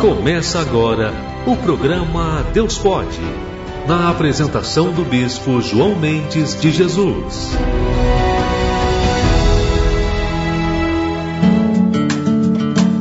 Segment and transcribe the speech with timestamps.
[0.00, 1.12] Começa agora
[1.46, 3.20] o programa Deus Pode,
[3.86, 7.50] na apresentação do bispo João Mendes de Jesus.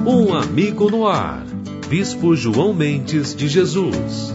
[0.05, 1.46] Um amigo no ar,
[1.88, 4.34] bispo João Mendes de Jesus.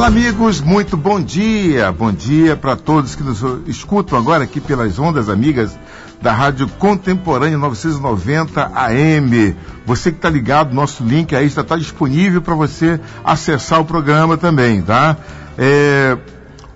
[0.00, 1.92] Olá, amigos, muito bom dia.
[1.92, 5.78] Bom dia para todos que nos escutam agora aqui pelas ondas amigas
[6.22, 9.54] da Rádio Contemporânea 990 AM.
[9.84, 14.38] Você que está ligado, nosso link aí está, está disponível para você acessar o programa
[14.38, 15.18] também, tá?
[15.58, 16.16] É,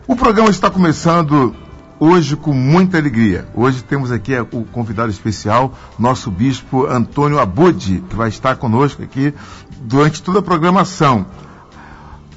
[0.06, 1.56] o programa está começando
[1.98, 3.48] hoje com muita alegria.
[3.54, 9.32] Hoje temos aqui o convidado especial, nosso bispo Antônio Abud, que vai estar conosco aqui
[9.80, 11.24] durante toda a programação.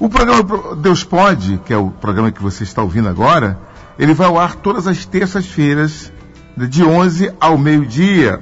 [0.00, 3.58] O programa Deus Pode, que é o programa que você está ouvindo agora,
[3.98, 6.12] ele vai ao ar todas as terças-feiras,
[6.56, 8.38] de 11 ao meio-dia.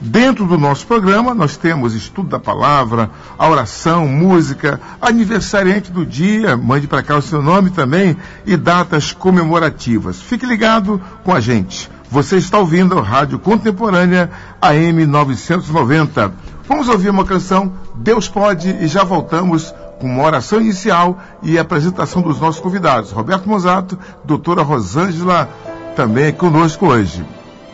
[0.00, 3.08] Dentro do nosso programa, nós temos estudo da palavra,
[3.38, 9.12] a oração, música, aniversariante do dia, mande para cá o seu nome também, e datas
[9.12, 10.20] comemorativas.
[10.20, 11.88] Fique ligado com a gente.
[12.10, 14.28] Você está ouvindo a Rádio Contemporânea
[14.60, 16.32] AM 990.
[16.68, 22.22] Vamos ouvir uma canção, Deus Pode, e já voltamos com uma oração inicial e apresentação
[22.22, 23.10] dos nossos convidados.
[23.10, 25.48] Roberto Mozato, doutora Rosângela,
[25.94, 27.24] também conosco hoje.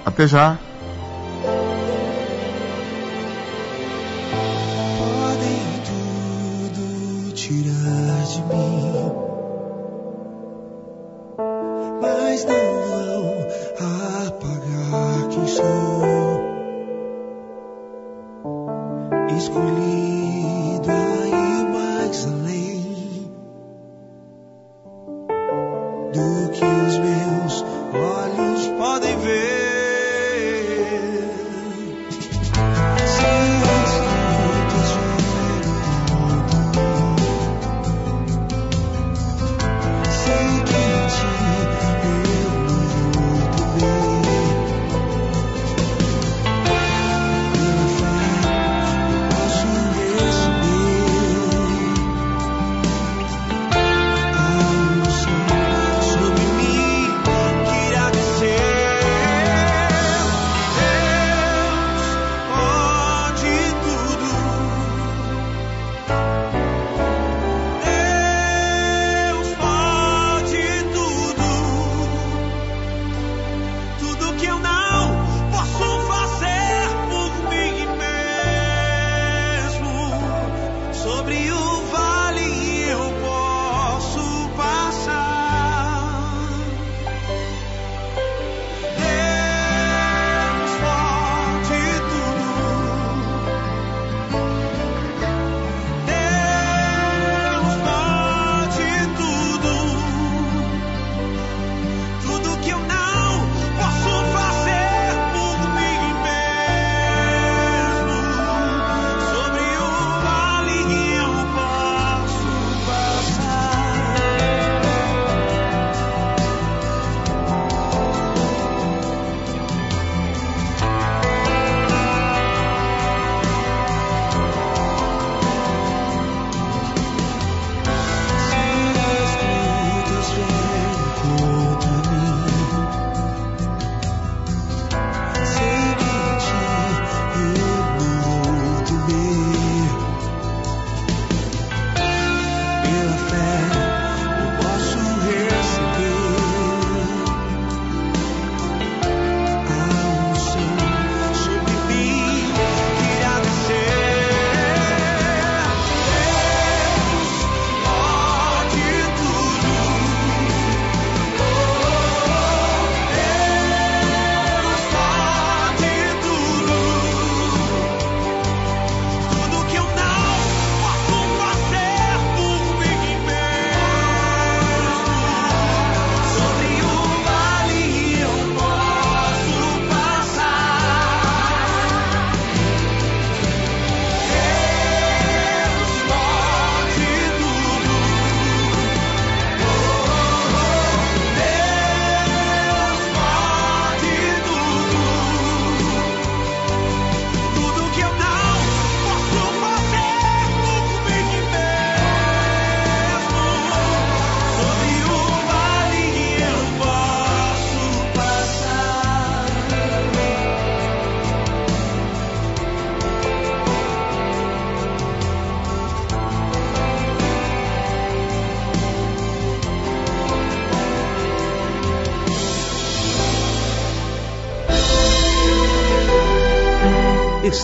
[0.04, 0.56] Até já.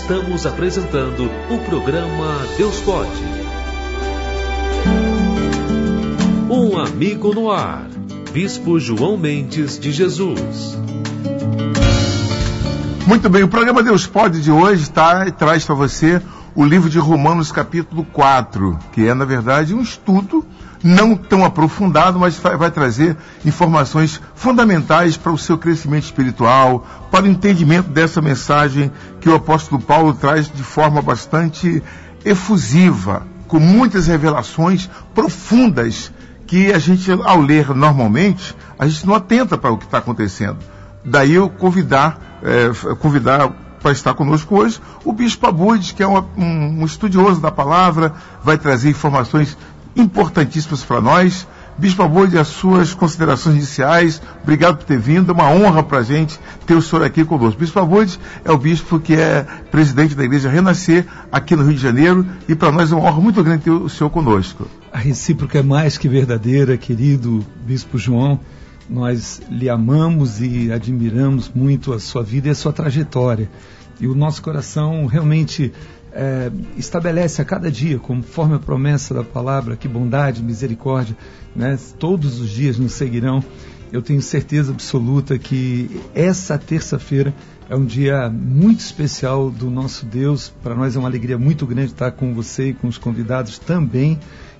[0.08, 3.10] Estamos apresentando o programa Deus Pode.
[6.48, 7.86] Um amigo no ar.
[8.32, 10.78] Bispo João Mendes de Jesus.
[13.06, 16.22] Muito bem, o programa Deus Pode de hoje tá, traz para você
[16.54, 20.42] o livro de Romanos, capítulo 4, que é, na verdade, um estudo
[20.82, 27.28] não tão aprofundado, mas vai, trazer informações fundamentais para o seu crescimento espiritual, para o
[27.28, 31.82] entendimento dessa mensagem que o apóstolo Paulo traz de forma bastante
[32.24, 36.12] efusiva, com muitas revelações profundas
[36.46, 40.58] que a gente, ao ler normalmente, a gente não atenta para o que está acontecendo.
[41.04, 46.18] Daí eu convidar, é, convidar para estar conosco hoje o Bispo Abud, que é um,
[46.36, 49.56] um, um estudioso da palavra, vai trazer informações
[50.00, 51.46] importantíssimas para nós.
[51.78, 56.02] Bispo Abud, as suas considerações iniciais, obrigado por ter vindo, é uma honra para a
[56.02, 56.36] gente
[56.66, 57.60] ter o senhor aqui conosco.
[57.60, 61.80] Bispo Abud é o bispo que é presidente da Igreja Renascer aqui no Rio de
[61.80, 64.66] Janeiro e para nós é uma honra muito grande ter o senhor conosco.
[64.92, 68.40] A recíproca é mais que verdadeira, querido Bispo João.
[68.90, 73.48] Nós lhe amamos e admiramos muito a sua vida e a sua trajetória.
[74.00, 75.72] E o nosso coração realmente
[76.18, 81.16] é, estabelece a cada dia, conforme a promessa da palavra, que bondade, misericórdia,
[81.54, 83.42] né, todos os dias nos seguirão.
[83.92, 87.32] Eu tenho certeza absoluta que essa terça-feira
[87.70, 90.52] é um dia muito especial do nosso Deus.
[90.60, 94.18] Para nós é uma alegria muito grande estar com você e com os convidados também.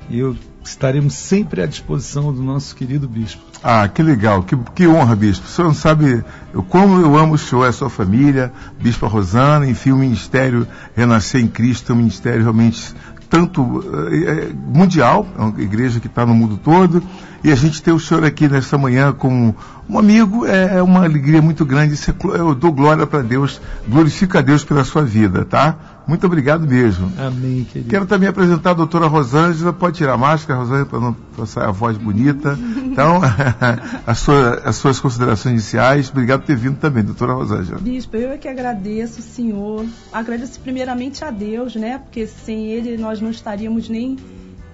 [0.09, 3.43] E eu estaremos sempre à disposição do nosso querido bispo.
[3.63, 5.47] Ah, que legal, que, que honra, bispo.
[5.47, 6.23] O senhor não sabe
[6.53, 11.41] eu, como eu amo o senhor a sua família, bispo Rosana, enfim, o Ministério Renascer
[11.41, 12.95] em Cristo é um ministério realmente
[13.29, 17.03] tanto é, mundial, é uma igreja que está no mundo todo,
[17.43, 19.55] e a gente ter o senhor aqui nesta manhã como
[19.89, 21.99] um amigo é, é uma alegria muito grande.
[22.35, 25.99] Eu dou glória para Deus, glorifico a Deus pela sua vida, tá?
[26.07, 27.13] Muito obrigado mesmo.
[27.19, 27.91] Amém, querido.
[27.91, 31.71] Quero também apresentar a doutora Rosângela, pode tirar a máscara, Rosângela, para não passar a
[31.71, 32.59] voz bonita.
[32.85, 33.21] Então,
[34.07, 37.79] as, sua, as suas considerações iniciais, obrigado por ter vindo também, doutora Rosângela.
[37.79, 39.85] Bispo, eu é que agradeço, senhor.
[40.13, 41.99] Agradeço primeiramente a Deus, né?
[41.99, 44.17] Porque sem ele nós não estaríamos nem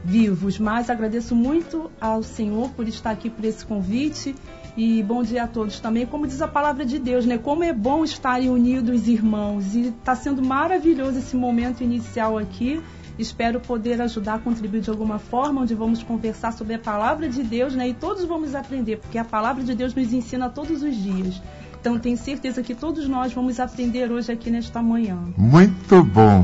[0.05, 0.59] vivos.
[0.59, 4.35] Mas agradeço muito ao Senhor por estar aqui por esse convite.
[4.77, 6.05] E bom dia a todos também.
[6.05, 7.39] Como diz a palavra de Deus, né?
[7.39, 9.75] Como é bom estarem unidos, irmãos.
[9.75, 12.83] E está sendo maravilhoso esse momento inicial aqui.
[13.17, 17.77] Espero poder ajudar, contribuir de alguma forma, onde vamos conversar sobre a palavra de Deus,
[17.77, 17.89] né?
[17.89, 21.41] E todos vamos aprender, porque a palavra de Deus nos ensina todos os dias.
[21.85, 25.19] Então tenho certeza que todos nós vamos aprender hoje aqui nesta manhã.
[25.37, 26.43] Muito bom.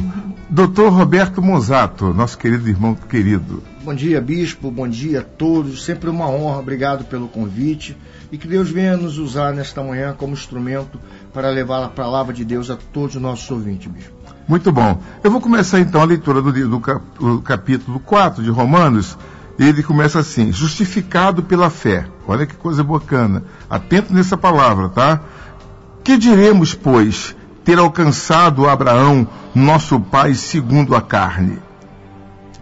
[0.51, 3.63] Doutor Roberto Mozato, nosso querido irmão querido.
[3.83, 4.71] Bom dia, bispo.
[4.71, 5.83] Bom dia a todos.
[5.83, 6.59] Sempre uma honra.
[6.59, 7.97] Obrigado pelo convite.
[8.31, 11.01] E que Deus venha nos usar nesta manhã como instrumento
[11.33, 14.13] para levar a palavra de Deus a todos os nossos ouvintes, bispo.
[14.47, 15.01] Muito bom.
[15.25, 19.17] Eu vou começar então a leitura do, do, cap, do capítulo 4 de Romanos.
[19.59, 22.05] Ele começa assim: justificado pela fé.
[22.31, 23.43] Olha que coisa bacana.
[23.69, 25.21] Atento nessa palavra, tá?
[26.05, 27.35] Que diremos, pois,
[27.65, 31.59] ter alcançado Abraão, nosso pai, segundo a carne?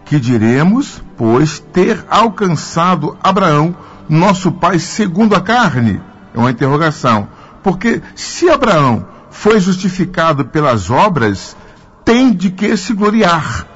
[0.05, 3.75] Que diremos, pois, ter alcançado Abraão,
[4.09, 6.01] nosso pai, segundo a carne?
[6.33, 7.27] É uma interrogação.
[7.61, 11.55] Porque se Abraão foi justificado pelas obras,
[12.03, 13.67] tem de que se gloriar,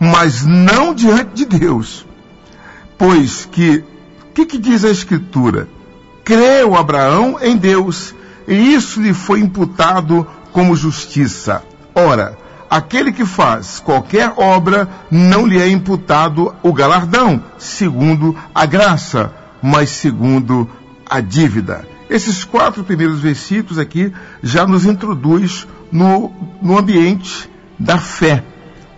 [0.00, 2.06] mas não diante de Deus.
[2.96, 3.84] Pois que,
[4.32, 5.68] o que, que diz a Escritura?
[6.24, 8.14] Creu Abraão em Deus,
[8.48, 11.62] e isso lhe foi imputado como justiça.
[11.94, 12.38] Ora,
[12.70, 19.90] aquele que faz qualquer obra não lhe é imputado o galardão, segundo a graça, mas
[19.90, 20.66] segundo
[21.04, 21.86] a dívida.
[22.08, 28.42] Esses quatro primeiros versículos aqui já nos introduz no, no ambiente da fé.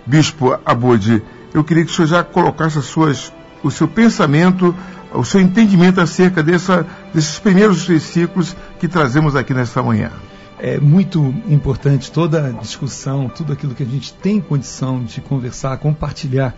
[0.06, 1.20] Bispo Abode,
[1.52, 3.32] eu queria que o senhor já colocasse suas,
[3.64, 4.72] o seu pensamento,
[5.14, 10.10] o seu entendimento acerca dessa, desses primeiros versículos que trazemos aqui nesta manhã.
[10.58, 15.76] É muito importante toda a discussão, tudo aquilo que a gente tem condição de conversar,
[15.78, 16.54] compartilhar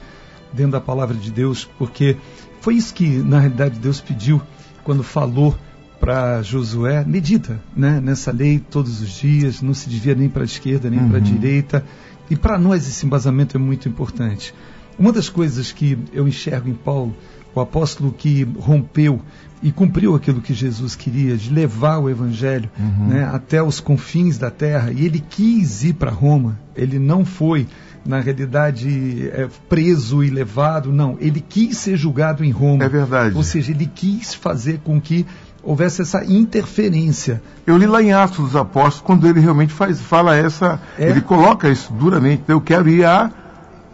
[0.52, 2.16] dentro da palavra de Deus, porque
[2.60, 4.40] foi isso que, na realidade, Deus pediu
[4.84, 5.56] quando falou
[5.98, 10.44] para Josué, medita né, nessa lei todos os dias, não se desvia nem para a
[10.44, 11.08] esquerda nem uhum.
[11.08, 11.84] para a direita.
[12.28, 14.54] E para nós esse embasamento é muito importante.
[14.98, 17.14] Uma das coisas que eu enxergo em Paulo,
[17.60, 19.20] o apóstolo que rompeu
[19.62, 23.08] e cumpriu aquilo que Jesus queria, de levar o evangelho uhum.
[23.08, 27.66] né, até os confins da terra, e ele quis ir para Roma, ele não foi,
[28.04, 32.84] na realidade, é, preso e levado, não, ele quis ser julgado em Roma.
[32.84, 33.34] É verdade.
[33.34, 35.26] Ou seja, ele quis fazer com que
[35.62, 37.42] houvesse essa interferência.
[37.66, 40.80] Eu li lá em Atos dos Apóstolos, quando ele realmente faz, fala essa.
[40.96, 41.08] É?
[41.08, 42.44] Ele coloca isso duramente.
[42.46, 43.30] Eu quero ir a.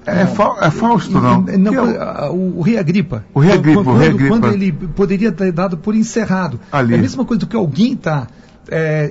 [0.04, 1.42] É, Fa- é Fausto, não?
[1.42, 3.24] Não, é o- o, o rei Agripa.
[3.32, 4.28] O rei Agripa, Quando, o rei Agripa.
[4.28, 6.58] quando ele poderia ter dado por encerrado.
[6.72, 6.94] Ali.
[6.94, 8.26] É a mesma coisa do que alguém está,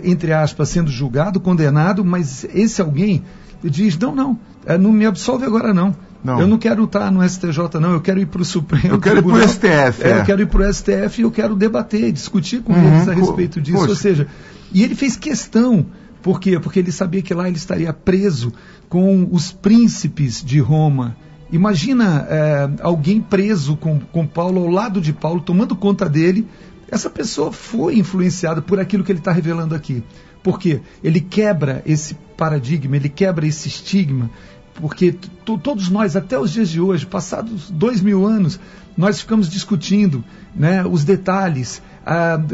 [0.04, 3.24] entre aspas, sendo julgado, condenado, mas esse alguém
[3.64, 5.96] diz, não, não, é, não me absolve agora não.
[6.24, 6.40] Não.
[6.40, 7.94] Eu não quero estar no STJ, não.
[7.94, 8.94] Eu quero ir para o Supremo.
[8.94, 9.48] Eu quero ir pro Tribunal.
[9.50, 10.20] STF, É, é.
[10.20, 13.14] Eu quero ir para o STF e eu quero debater, discutir com Uhum, eles a
[13.14, 13.78] respeito disso.
[13.78, 13.90] poxa.
[13.90, 14.28] Ou seja,
[14.72, 15.84] e ele fez questão.
[16.22, 16.60] Por quê?
[16.60, 18.54] Porque ele sabia que lá ele estaria preso
[18.92, 21.16] com os príncipes de Roma.
[21.50, 26.46] Imagina é, alguém preso com, com Paulo ao lado de Paulo, tomando conta dele.
[26.90, 30.04] Essa pessoa foi influenciada por aquilo que ele está revelando aqui.
[30.44, 30.82] Por quê?
[31.02, 34.30] Ele quebra esse paradigma, ele quebra esse estigma,
[34.74, 38.60] porque todos nós, até os dias de hoje, passados dois mil anos,
[38.98, 40.22] nós ficamos discutindo
[40.54, 41.82] né, os detalhes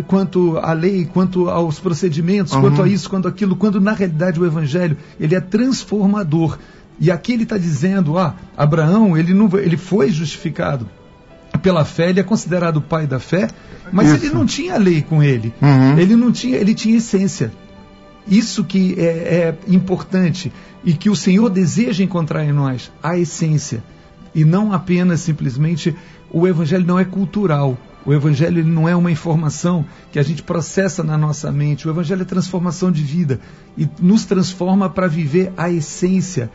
[0.07, 2.61] quanto à lei, quanto aos procedimentos, Uhum.
[2.61, 6.57] quanto a isso, quanto aquilo, quando na realidade o evangelho ele é transformador.
[6.99, 10.87] E aqui ele está dizendo, ah, Abraão ele não, ele foi justificado
[11.61, 13.49] pela fé, ele é considerado o pai da fé,
[13.91, 14.25] mas Isso.
[14.25, 15.53] ele não tinha lei com ele.
[15.61, 15.97] Uhum.
[15.97, 17.51] Ele não tinha, ele tinha essência.
[18.27, 20.51] Isso que é, é importante
[20.83, 23.83] e que o Senhor deseja encontrar em nós, a essência.
[24.35, 25.95] E não apenas simplesmente
[26.31, 27.77] o evangelho não é cultural.
[28.07, 31.85] O evangelho ele não é uma informação que a gente processa na nossa mente.
[31.85, 33.37] O evangelho é transformação de vida
[33.77, 36.49] e nos transforma para viver a essência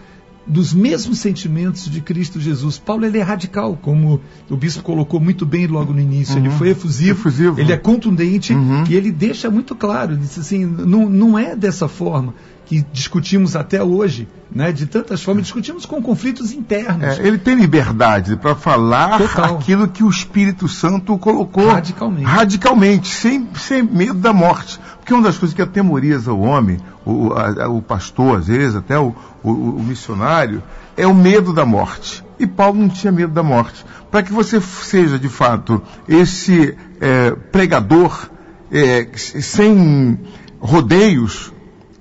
[0.46, 2.78] dos mesmos sentimentos de Cristo Jesus.
[2.78, 4.20] Paulo ele é radical, como
[4.50, 6.36] o bispo colocou muito bem logo no início.
[6.36, 7.60] Ele foi efusivo, Efusivo.
[7.60, 8.84] ele é contundente Uhum.
[8.88, 12.34] e ele deixa muito claro, assim, não, não é dessa forma
[12.64, 14.72] que discutimos até hoje, né?
[14.72, 17.18] De tantas formas, discutimos com conflitos internos.
[17.18, 19.56] É, ele tem liberdade para falar Total.
[19.56, 22.24] aquilo que o Espírito Santo colocou Radicalmente.
[22.24, 24.78] radicalmente, sem, sem medo da morte.
[25.02, 28.96] Porque uma das coisas que atemoriza o homem, o, a- o pastor, às vezes, até
[28.96, 30.62] o, o- o missionário,
[30.96, 32.24] é o medo da morte.
[32.38, 33.84] E Paulo não tinha medo da morte.
[34.12, 38.28] Para que você seja, de fato, esse é, pregador
[38.70, 40.20] é, sem
[40.60, 41.52] rodeios,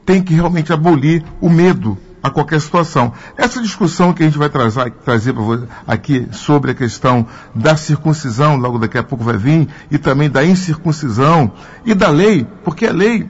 [0.06, 3.12] tem que realmente abolir o medo a qualquer situação.
[3.36, 7.26] Essa discussão que a gente vai trazer, trazer para você aqui sobre a questão
[7.56, 11.52] da circuncisão, logo daqui a pouco vai vir, e também da incircuncisão
[11.86, 13.28] e da lei, porque a lei,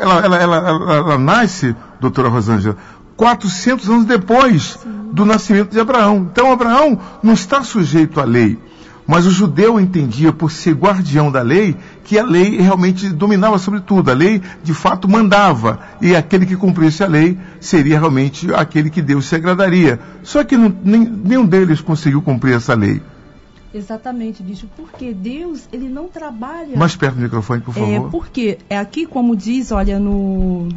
[0.00, 0.56] ela, ela, ela,
[0.94, 2.76] ela- nasce, doutora Rosângela,
[3.16, 4.78] 400 anos depois
[5.12, 6.28] do nascimento de Abraão.
[6.30, 8.58] Então Abraão não está sujeito à lei.
[9.06, 13.78] Mas o judeu entendia, por ser guardião da lei, que a lei realmente dominava sobre
[13.80, 14.10] tudo.
[14.10, 15.78] A lei, de fato, mandava.
[16.02, 20.00] E aquele que cumprisse a lei seria realmente aquele que Deus se agradaria.
[20.24, 23.00] Só que não- nem- nenhum deles conseguiu cumprir essa lei.
[23.72, 24.66] Exatamente, bicho.
[24.76, 26.76] Porque Deus, ele não trabalha.
[26.76, 28.10] Mais perto do microfone, por É, favor.
[28.10, 30.68] porque é aqui, como diz, olha, no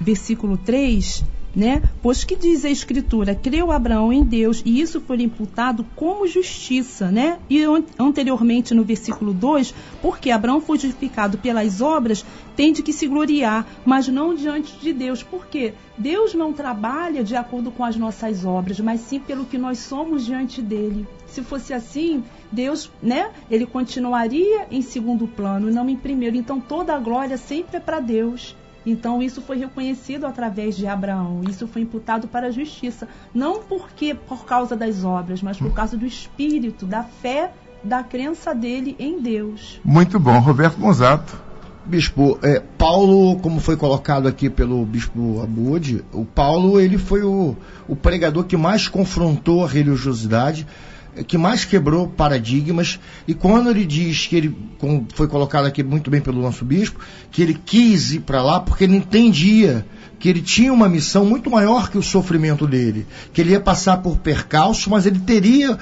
[0.00, 1.82] versículo 3, né?
[2.02, 7.10] Pois que diz a Escritura, creu Abraão em Deus e isso foi imputado como justiça,
[7.10, 7.38] né?
[7.48, 12.24] E an- anteriormente no versículo 2, porque Abraão foi justificado pelas obras,
[12.56, 15.22] tem de que se gloriar, mas não diante de Deus.
[15.22, 19.78] Porque Deus não trabalha de acordo com as nossas obras, mas sim pelo que nós
[19.78, 21.06] somos diante dele.
[21.26, 26.36] Se fosse assim, Deus, né, ele continuaria em segundo plano não em primeiro.
[26.36, 28.56] Então toda a glória sempre é para Deus.
[28.84, 31.42] Então isso foi reconhecido através de Abraão.
[31.48, 35.96] Isso foi imputado para a justiça, não porque por causa das obras, mas por causa
[35.96, 39.80] do espírito, da fé, da crença dele em Deus.
[39.84, 41.50] Muito bom, Roberto Monzato.
[41.84, 47.56] Bispo, é, Paulo, como foi colocado aqui pelo Bispo Abud, o Paulo ele foi o,
[47.88, 50.66] o pregador que mais confrontou a religiosidade,
[51.26, 56.10] que mais quebrou paradigmas, e quando ele diz que ele, como foi colocado aqui muito
[56.10, 57.00] bem pelo nosso bispo,
[57.30, 59.84] que ele quis ir para lá porque ele entendia
[60.18, 63.98] que ele tinha uma missão muito maior que o sofrimento dele, que ele ia passar
[63.98, 65.78] por percalço, mas ele teria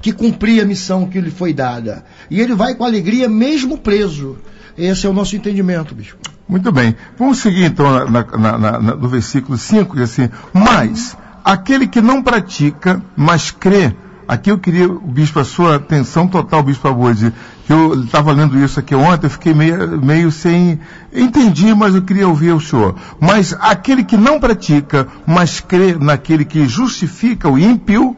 [0.00, 2.04] que cumprir a missão que lhe foi dada.
[2.30, 4.38] E ele vai com alegria mesmo preso.
[4.76, 6.16] Esse é o nosso entendimento, bispo.
[6.48, 6.94] Muito bem.
[7.18, 12.22] Vamos seguir então na, na- na- no versículo 5, diz assim, mas aquele que não
[12.22, 13.92] pratica, mas crê,
[14.28, 17.32] aqui eu queria, bispo, a sua atenção total, bispo Abud,
[17.66, 20.78] que eu estava lendo isso aqui ontem, eu fiquei meio, meio sem,
[21.10, 22.94] entendi, mas eu queria ouvir o senhor.
[23.18, 28.14] Mas aquele que não pratica, mas crê naquele que justifica o ímpio,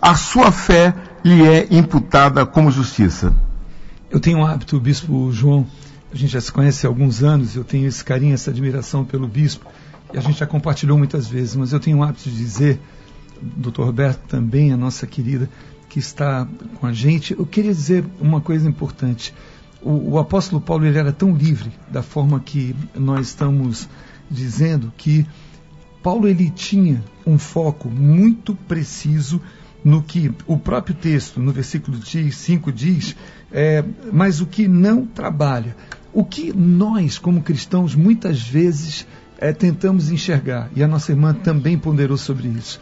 [0.00, 3.34] a sua fé lhe é imputada como justiça.
[4.08, 5.66] Eu tenho um hábito, bispo João,
[6.12, 9.26] a gente já se conhece há alguns anos, eu tenho esse carinho, essa admiração pelo
[9.26, 9.66] bispo,
[10.14, 12.80] e a gente já compartilhou muitas vezes, mas eu tenho o hábito de dizer,
[13.40, 15.48] doutor Roberto também, a nossa querida,
[15.88, 16.46] que está
[16.80, 19.34] com a gente, eu queria dizer uma coisa importante.
[19.82, 23.88] o, o apóstolo Paulo ele era tão livre da forma que nós estamos
[24.30, 25.26] dizendo que
[26.02, 29.40] Paulo ele tinha um foco muito preciso
[29.84, 33.16] no que o próprio texto, no versículo 5 diz,
[33.50, 35.76] é, mas o que não trabalha.
[36.12, 39.06] O que nós, como cristãos, muitas vezes
[39.38, 42.80] é, tentamos enxergar, e a nossa irmã também ponderou sobre isso,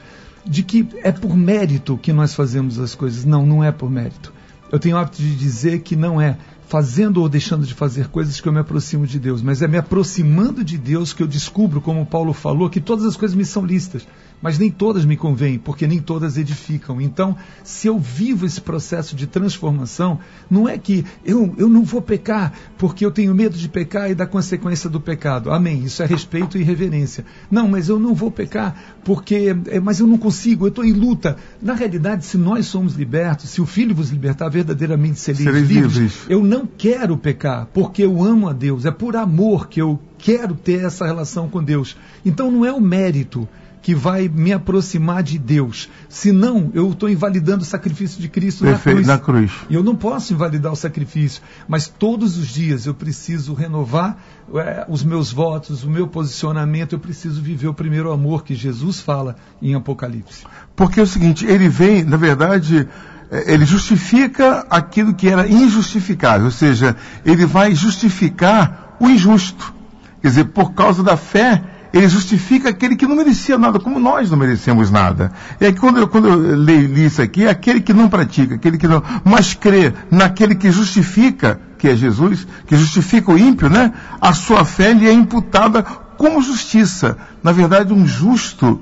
[0.48, 3.24] de que é por mérito que nós fazemos as coisas.
[3.24, 4.32] Não, não é por mérito.
[4.70, 6.36] Eu tenho o hábito de dizer que não é
[6.66, 9.78] fazendo ou deixando de fazer coisas que eu me aproximo de Deus, mas é me
[9.78, 13.64] aproximando de Deus que eu descubro, como Paulo falou, que todas as coisas me são
[13.64, 14.06] listas,
[14.40, 17.00] mas nem todas me convêm, porque nem todas edificam.
[17.00, 20.18] Então, se eu vivo esse processo de transformação,
[20.50, 24.14] não é que eu, eu não vou pecar porque eu tenho medo de pecar e
[24.14, 25.50] da consequência do pecado.
[25.50, 25.84] Amém.
[25.84, 27.24] Isso é respeito e reverência.
[27.50, 30.92] Não, mas eu não vou pecar porque, é, mas eu não consigo, eu estou em
[30.92, 31.36] luta.
[31.60, 35.92] Na realidade, se nós somos libertos, se o Filho vos libertar, verdadeiramente sereis, Sereis livres.
[35.94, 36.18] livres.
[36.28, 38.84] Eu não quero pecar porque eu amo a Deus.
[38.84, 41.96] É por amor que eu quero ter essa relação com Deus.
[42.24, 43.48] Então não é o mérito
[43.86, 45.88] que vai me aproximar de Deus.
[46.08, 49.52] Senão, eu estou invalidando o sacrifício de Cristo Perfeito, na na cruz.
[49.52, 49.66] cruz.
[49.70, 54.18] E eu não posso invalidar o sacrifício, mas todos os dias eu preciso renovar
[54.56, 58.98] eh, os meus votos, o meu posicionamento, eu preciso viver o primeiro amor que Jesus
[58.98, 60.44] fala em Apocalipse.
[60.74, 62.88] Porque é o seguinte, ele vem, na verdade,
[63.30, 69.72] eh, ele justifica aquilo que era injustificável, ou seja, ele vai justificar o injusto.
[70.20, 71.62] Quer dizer, por causa da fé,
[71.96, 75.32] ele justifica aquele que não merecia nada, como nós não merecemos nada.
[75.60, 78.56] E aí, quando eu, quando eu li, li isso aqui, é aquele que não pratica,
[78.56, 83.71] aquele que não, mas crê naquele que justifica, que é Jesus, que justifica o ímpio,
[83.71, 83.92] né?
[84.21, 87.16] A sua fé lhe é imputada como justiça.
[87.42, 88.80] Na verdade, um justo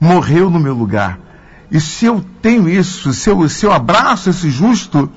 [0.00, 1.18] morreu no meu lugar.
[1.70, 5.10] E se eu tenho isso, se eu, se eu abraço esse justo,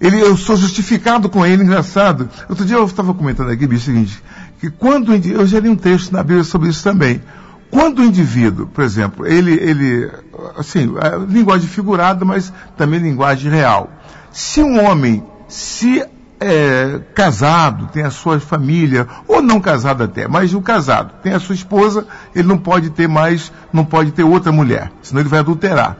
[0.00, 2.30] ele, eu sou justificado com ele, engraçado.
[2.48, 4.22] Outro dia eu estava comentando aqui, bicho, o seguinte,
[4.58, 7.22] que quando eu li um texto na Bíblia sobre isso também.
[7.70, 10.10] Quando o indivíduo, por exemplo, ele, ele
[10.56, 13.90] assim, é linguagem figurada, mas também linguagem real.
[14.32, 16.02] Se um homem se
[16.40, 21.40] é, casado, tem a sua família, ou não casado até, mas o casado tem a
[21.40, 25.40] sua esposa, ele não pode ter mais, não pode ter outra mulher, senão ele vai
[25.40, 25.96] adulterar.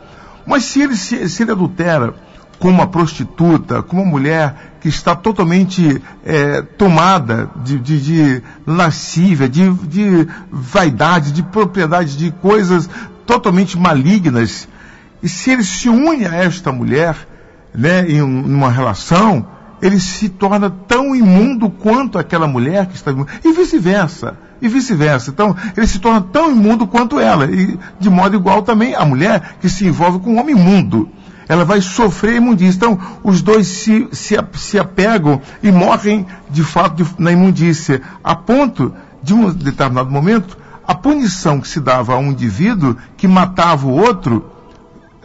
[0.46, 2.14] Mas se ele, se, se ele adultera
[2.58, 9.48] com uma prostituta, com uma mulher que está totalmente é, tomada de, de, de lascívia,
[9.48, 12.88] de, de vaidade, de propriedade, de coisas
[13.26, 14.68] totalmente malignas,
[15.22, 17.16] e se ele se une a esta mulher,
[17.74, 19.46] né, em um- numa relação,
[19.82, 24.36] ele se torna tão imundo quanto aquela mulher que está imunda, e vice-versa.
[24.60, 25.30] E vice-versa.
[25.30, 27.44] Então, ele se torna tão imundo quanto ela.
[27.46, 31.08] E, de modo igual, também a mulher que se envolve com um homem imundo.
[31.48, 32.76] Ela vai sofrer imundícia.
[32.76, 38.02] Então, os dois se, se, se apegam e morrem, de fato, de- na imundícia.
[38.22, 43.26] A ponto, de um determinado momento, a punição que se dava a um indivíduo que
[43.26, 44.50] matava o outro,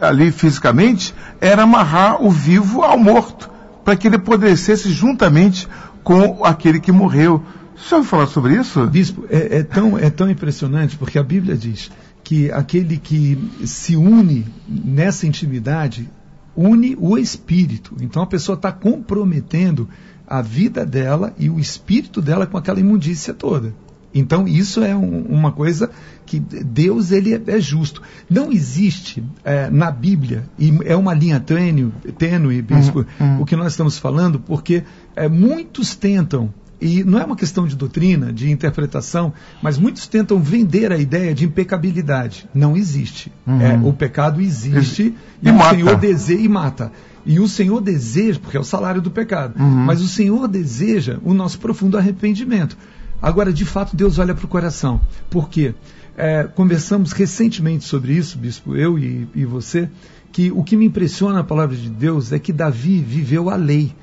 [0.00, 3.50] ali fisicamente, era amarrar o vivo ao morto,
[3.84, 5.68] para que ele apodrecesse juntamente
[6.02, 7.42] com aquele que morreu.
[7.76, 8.86] Você ouviu falar sobre isso?
[8.86, 11.90] Bispo, é, é tão, é tão impressionante porque a Bíblia diz
[12.24, 16.08] que aquele que se une nessa intimidade
[16.56, 17.94] une o espírito.
[18.00, 19.88] Então a pessoa está comprometendo
[20.26, 23.74] a vida dela e o espírito dela com aquela imundícia toda.
[24.14, 25.90] Então isso é um- uma coisa
[26.24, 28.00] que Deus ele é, é justo.
[28.30, 33.04] Não existe é, na Bíblia e é uma linha tênue, tênue bispo,
[33.40, 34.84] o que nós estamos falando, porque
[35.16, 39.32] é, muitos tentam e não é uma questão de doutrina, de interpretação,
[39.62, 42.48] mas muitos tentam vender a ideia de impecabilidade.
[42.54, 43.32] Não existe.
[43.46, 45.74] É, o pecado existe E e, o mata.
[45.74, 46.92] Senhor deseja e mata.
[47.26, 51.32] E o Senhor deseja, porque é o salário do pecado, mas o Senhor deseja o
[51.32, 52.76] nosso profundo arrependimento.
[53.22, 55.00] Agora, de fato, Deus olha para o coração.
[55.30, 55.74] Por quê?
[56.16, 59.88] É, conversamos recentemente sobre isso, bispo, eu e, e você,
[60.30, 63.94] que o que me impressiona na palavra de Deus é que Davi viveu a lei.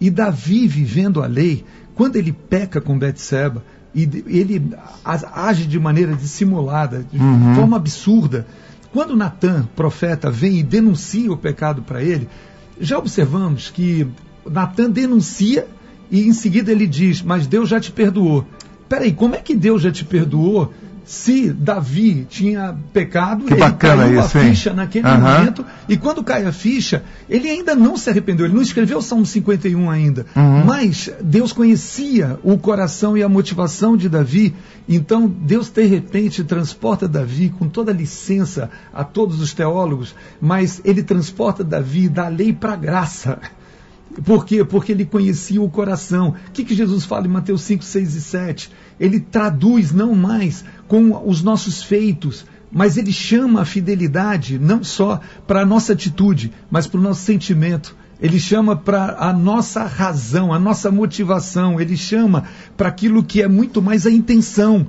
[0.00, 1.64] E Davi, vivendo a lei,
[1.98, 4.72] quando ele peca com Betseba, e ele
[5.04, 7.18] age de maneira dissimulada, de
[7.56, 8.46] forma absurda,
[8.92, 12.28] quando Natan, profeta, vem e denuncia o pecado para ele,
[12.80, 14.06] já observamos que
[14.48, 15.66] Natan denuncia
[16.08, 18.46] e em seguida ele diz: Mas Deus já te perdoou.
[18.88, 20.72] Peraí, como é que Deus já te perdoou
[21.08, 24.50] se Davi tinha pecado Que ele bacana caiu isso, a hein?
[24.50, 25.38] ficha naquele Aham.
[25.38, 29.02] momento e quando cai a ficha, ele ainda não se arrependeu, ele não escreveu o
[29.02, 30.26] Salmo 51 ainda.
[30.36, 30.66] Uhum.
[30.66, 34.54] Mas Deus conhecia o coração e a motivação de Davi,
[34.86, 40.78] então Deus de repente transporta Davi com toda a licença a todos os teólogos, mas
[40.84, 43.38] ele transporta Davi da lei para a graça.
[44.24, 44.64] Por quê?
[44.64, 46.34] Porque ele conhecia o coração.
[46.48, 48.70] O que, que Jesus fala em Mateus 5, 6 e 7?
[48.98, 55.20] Ele traduz não mais com os nossos feitos, mas ele chama a fidelidade não só
[55.46, 57.96] para a nossa atitude, mas para o nosso sentimento.
[58.20, 61.80] Ele chama para a nossa razão, a nossa motivação.
[61.80, 62.44] Ele chama
[62.76, 64.86] para aquilo que é muito mais a intenção.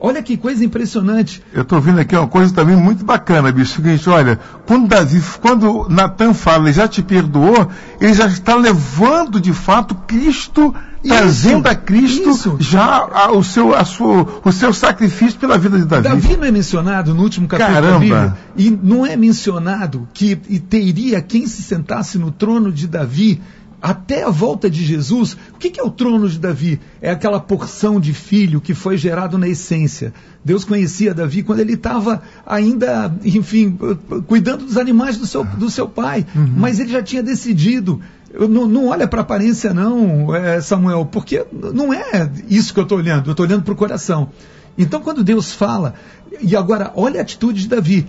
[0.00, 1.42] Olha que coisa impressionante.
[1.52, 3.74] Eu estou vendo aqui uma coisa também muito bacana, bicho.
[3.74, 7.68] Seguinte, olha, quando Davi, quando Natan fala, ele já te perdoou,
[8.00, 12.56] ele já está levando de fato Cristo, trazendo a Cristo isso.
[12.60, 16.04] já a- o, seu, a sua, o seu sacrifício pela vida de Davi.
[16.04, 17.92] Davi não é mencionado no último capítulo Caramba.
[17.94, 18.36] da Bíblia.
[18.56, 23.40] E não é mencionado que e teria quem se sentasse no trono de Davi
[23.80, 25.36] até a volta de Jesus.
[25.54, 26.80] O que é o trono de Davi?
[27.00, 30.12] É aquela porção de filho que foi gerado na essência.
[30.44, 33.78] Deus conhecia Davi quando ele estava ainda, enfim,
[34.26, 36.26] cuidando dos animais do seu, do seu pai.
[36.56, 38.00] Mas ele já tinha decidido.
[38.48, 42.82] Não, não olha para a aparência, não, eh, Samuel, porque não é isso que eu
[42.82, 43.28] estou olhando.
[43.28, 44.30] Eu estou olhando para o coração.
[44.76, 45.94] Então, quando Deus fala,
[46.40, 48.06] e agora, olha a atitude de Davi.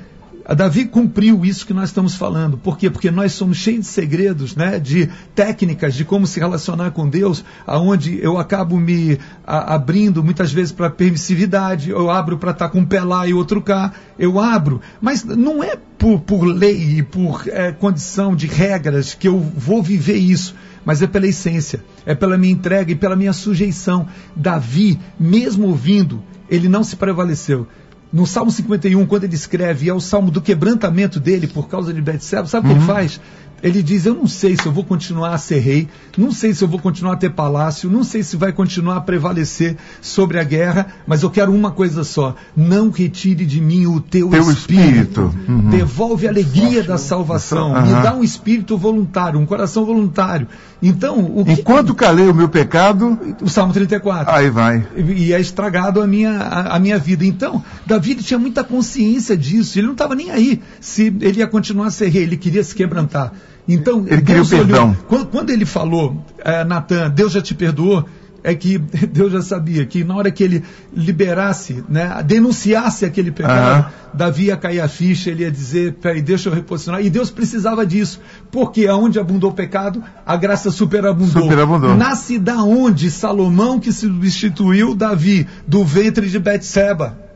[0.50, 2.58] A Davi cumpriu isso que nós estamos falando.
[2.58, 2.90] Por quê?
[2.90, 4.80] Porque nós somos cheios de segredos, né?
[4.80, 10.52] de técnicas de como se relacionar com Deus, aonde eu acabo me a- abrindo muitas
[10.52, 14.40] vezes para permissividade, eu abro para estar com um pé lá e outro cá, eu
[14.40, 14.82] abro.
[15.00, 19.84] Mas não é por, por lei e por eh, condição de regras que eu vou
[19.84, 24.08] viver isso mas é pela essência, é pela minha entrega e pela minha sujeição.
[24.36, 27.68] Davi, mesmo ouvindo, ele não se prevaleceu.
[28.12, 31.94] No Salmo 51, quando ele escreve, e é o salmo do quebrantamento dele por causa
[31.94, 33.22] de Betseba, sabe o que ele faz?
[33.62, 36.64] Ele diz: Eu não sei se eu vou continuar a ser rei, não sei se
[36.64, 40.44] eu vou continuar a ter palácio, não sei se vai continuar a prevalecer sobre a
[40.44, 45.34] guerra, mas eu quero uma coisa só: não retire de mim o teu, Teu espírito.
[45.48, 45.70] Uhum.
[45.70, 48.02] Devolve a alegria da salvação, me Aham.
[48.02, 50.48] dá um espírito voluntário, um coração voluntário.
[50.82, 54.88] Então, o que Enquanto calei o meu pecado, o Salmo 34 aí vai.
[54.98, 57.26] e é estragado a minha, a, a minha vida.
[57.26, 59.78] Então, Davi tinha muita consciência disso.
[59.78, 62.74] Ele não estava nem aí se ele ia continuar a ser rei, ele queria se
[62.74, 63.34] quebrantar.
[63.74, 64.96] Então, Ele queria Deus o perdão.
[65.10, 68.04] olhou- quando, ele falou, eh, Natan, Deus já te perdoou,
[68.44, 68.78] é que
[69.12, 70.64] Deus já sabia que na hora que ele
[70.96, 73.92] liberasse, né, denunciasse aquele pecado, Aham.
[74.14, 77.02] Davi ia cair a ficha, ele ia dizer, peraí, deixa eu reposicionar.
[77.06, 81.44] E Deus precisava disso, porque aonde abundou o pecado, a graça superabundou.
[81.44, 81.96] Superabundou.
[81.96, 87.29] Nasce da onde Salomão que substituiu Davi do ventre de Betseba.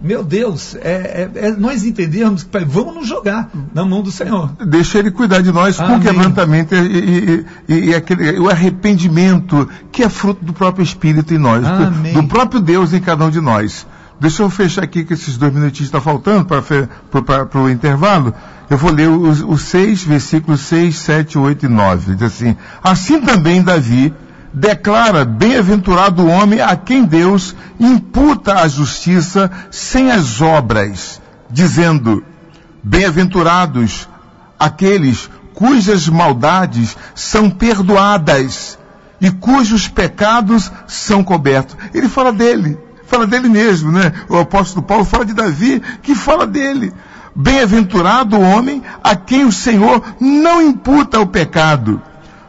[0.00, 4.50] Meu Deus, é, é- é nós entendermos que vamos nos jogar na mão do Senhor.
[4.64, 5.96] Deixa ele cuidar de nós com Amém.
[5.98, 11.34] o quebrantamento e, e- e- e aquele, o arrependimento que é fruto do próprio Espírito
[11.34, 13.86] em nós, do- do próprio Deus em cada um de nós.
[14.20, 18.34] Deixa eu fechar aqui que esses dois minutinhos estão faltando para o intervalo.
[18.68, 22.14] Eu vou ler os, os seis, versículos 6, 7, 8 e 9.
[22.16, 24.12] Diz assim: Assim também Davi
[24.52, 32.24] declara bem-aventurado o homem a quem Deus imputa a justiça sem as obras, dizendo:
[32.82, 34.08] Bem-aventurados
[34.58, 38.78] aqueles cujas maldades são perdoadas
[39.20, 41.76] e cujos pecados são cobertos.
[41.92, 44.12] Ele fala dele, fala dele mesmo, né?
[44.28, 46.92] O apóstolo Paulo fala de Davi, que fala dele.
[47.34, 52.02] Bem-aventurado o homem a quem o Senhor não imputa o pecado.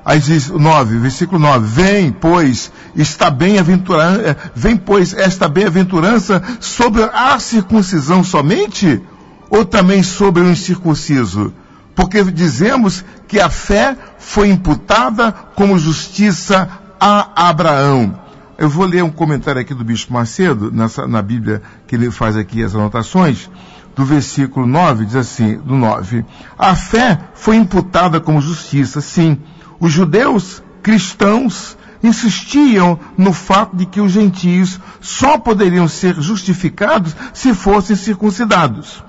[0.04, 7.04] Aí diz o 9, versículo 9: Vem, pois, está bem-aventurança, vem, pois, esta bem-aventurança sobre
[7.04, 9.02] a circuncisão somente?
[9.50, 11.54] Ou também sobre o incircunciso?
[11.96, 18.20] Porque dizemos que a fé foi imputada como justiça a Abraão.
[18.58, 22.36] Eu vou ler um comentário aqui do Bispo Macedo, nessa, na Bíblia que ele faz
[22.36, 23.50] aqui as anotações,
[23.96, 26.26] do versículo 9, diz assim, do 9.
[26.58, 29.38] A fé foi imputada como justiça, sim.
[29.80, 37.54] Os judeus cristãos insistiam no fato de que os gentios só poderiam ser justificados se
[37.54, 39.04] fossem circuncidados.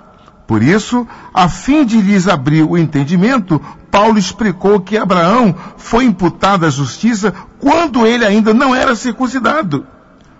[0.47, 6.67] Por isso, a fim de lhes abrir o entendimento, Paulo explicou que Abraão foi imputado
[6.67, 9.87] à justiça quando ele ainda não era circuncidado,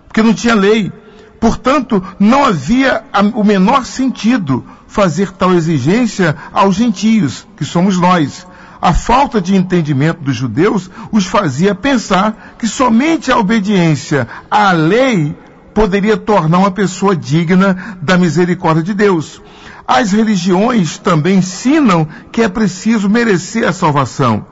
[0.07, 0.91] porque não tinha lei.
[1.39, 8.45] Portanto, não havia o menor sentido fazer tal exigência aos gentios, que somos nós.
[8.81, 15.35] A falta de entendimento dos judeus os fazia pensar que somente a obediência à lei
[15.71, 19.39] poderia tornar uma pessoa digna da misericórdia de Deus.
[19.87, 24.47] As religiões também ensinam que é preciso merecer a salvação.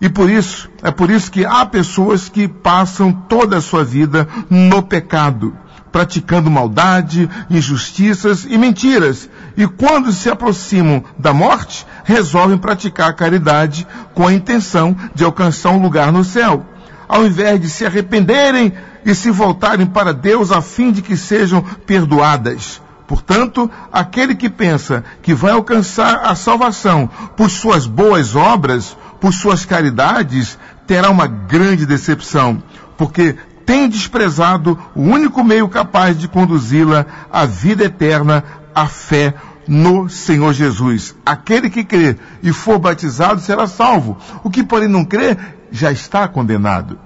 [0.00, 4.28] E por isso, é por isso que há pessoas que passam toda a sua vida
[4.48, 5.56] no pecado.
[5.92, 9.28] praticando maldade, injustiças e mentiras.
[9.56, 15.70] E quando se aproximam da morte, resolvem praticar a caridade com a intenção de alcançar
[15.70, 16.64] um lugar no céu.
[17.08, 18.72] Ao invés de se arrependerem
[19.04, 22.80] e se voltarem para Deus a fim de que sejam perdoadas.
[23.06, 29.64] Portanto, aquele que pensa que vai alcançar a salvação por suas boas obras, por suas
[29.64, 32.62] caridades, terá uma grande decepção,
[32.96, 33.36] porque
[33.66, 39.34] tem desprezado o único meio capaz de conduzi-la à vida eterna, a fé
[39.66, 41.14] no Senhor Jesus.
[41.24, 44.18] Aquele que crê e for batizado será salvo.
[44.42, 45.36] O que, porém, não crê
[45.70, 46.98] já está condenado.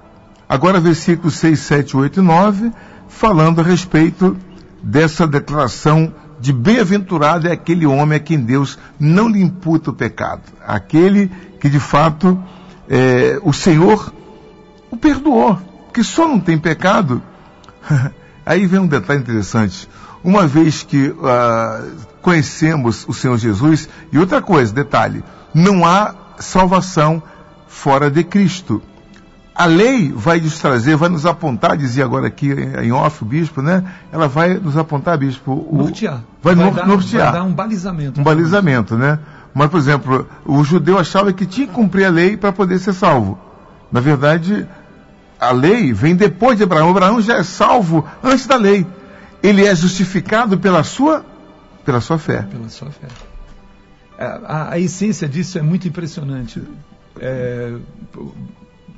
[0.48, 2.72] Agora, versículos 6, 7, 8 e 9,
[3.08, 4.36] falando a respeito
[4.82, 10.42] dessa declaração de bem-aventurado é aquele homem a quem Deus não lhe imputa o pecado.
[10.66, 12.42] Aquele que, de fato,
[12.88, 14.12] é, o Senhor
[14.90, 15.58] o perdoou,
[15.92, 17.22] que só não tem pecado.
[18.46, 19.88] Aí vem um detalhe interessante.
[20.22, 25.22] Uma vez que uh, conhecemos o Senhor Jesus, e outra coisa, detalhe,
[25.54, 27.22] não há salvação
[27.68, 28.82] fora de Cristo.
[29.54, 32.50] A lei vai nos trazer, vai nos apontar, dizia agora aqui
[32.82, 33.84] em off o bispo, né?
[34.10, 35.66] Ela vai nos apontar, bispo.
[35.70, 36.22] O, nortear.
[36.42, 37.30] Vai, vai, no, dar, nortear.
[37.30, 38.20] vai dar um balizamento.
[38.20, 39.18] Um balizamento, né?
[39.54, 42.92] Mas, por exemplo, o judeu achava que tinha que cumprir a lei para poder ser
[42.92, 43.38] salvo.
[43.92, 44.66] Na verdade,
[45.48, 46.90] a lei vem depois de Abraão.
[46.90, 48.86] Abraão já é salvo antes da lei.
[49.42, 51.24] Ele é justificado pela sua,
[51.84, 52.42] pela sua fé.
[52.42, 53.08] Pela sua fé.
[54.18, 56.62] A, a, a essência disso é muito impressionante.
[57.20, 57.74] É,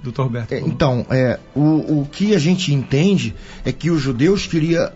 [0.02, 0.52] Doutor Roberto.
[0.52, 4.90] É, então, é, o, o que a gente entende é que os judeus queriam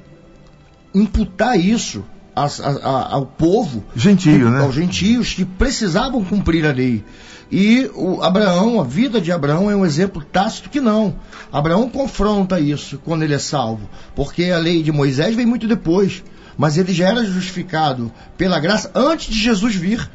[0.95, 4.61] imputar isso a, a, ao povo, Gentio, né?
[4.61, 7.05] aos gentios que precisavam cumprir a lei.
[7.51, 11.17] E o Abraão, a vida de Abraão é um exemplo tácito que não.
[11.53, 16.23] Abraão confronta isso quando ele é salvo, porque a lei de Moisés vem muito depois,
[16.57, 20.09] mas ele já era justificado pela graça antes de Jesus vir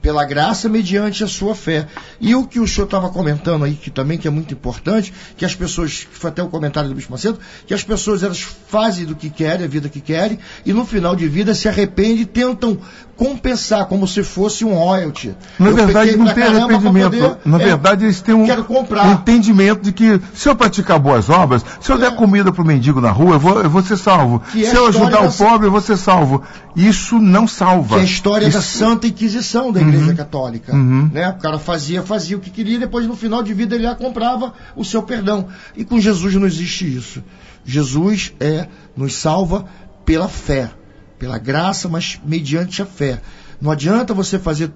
[0.00, 1.86] pela graça mediante a sua fé.
[2.20, 5.44] E o que o senhor estava comentando aí, que também que é muito importante, que
[5.44, 9.04] as pessoas, que foi até o comentário do Bispo Macedo, que as pessoas elas fazem
[9.04, 12.26] do que querem, a vida que querem, e no final de vida se arrependem e
[12.26, 12.78] tentam
[13.18, 15.34] compensar como se fosse um royalty.
[15.58, 17.10] Na Eu verdade, não tem arrependimento.
[17.10, 21.28] poder- Na é, verdade, eles têm um, um entendimento de que se eu praticar boas
[21.28, 23.96] obras, se eu der comida para o mendigo na rua, eu vou, eu vou ser
[23.96, 24.40] salvo.
[24.52, 26.42] Que é se eu a história ajudar o da- pobre, eu vou ser salvo.
[26.76, 27.96] Isso não salva.
[27.96, 30.72] Que é a história da Isso- Santa Inquisição da Igreja Católica.
[30.72, 31.10] Uhum.
[31.12, 31.28] Né?
[31.28, 33.96] O cara fazia, fazia o que queria, e depois no final de vida ele já
[33.96, 35.48] comprava o seu perdão.
[35.76, 37.20] E com Jesus não existe isso.
[37.64, 39.64] Jesus é nos salva
[40.04, 40.70] pela fé,
[41.18, 43.20] pela graça, mas mediante a fé.
[43.60, 44.70] Não adianta você fazer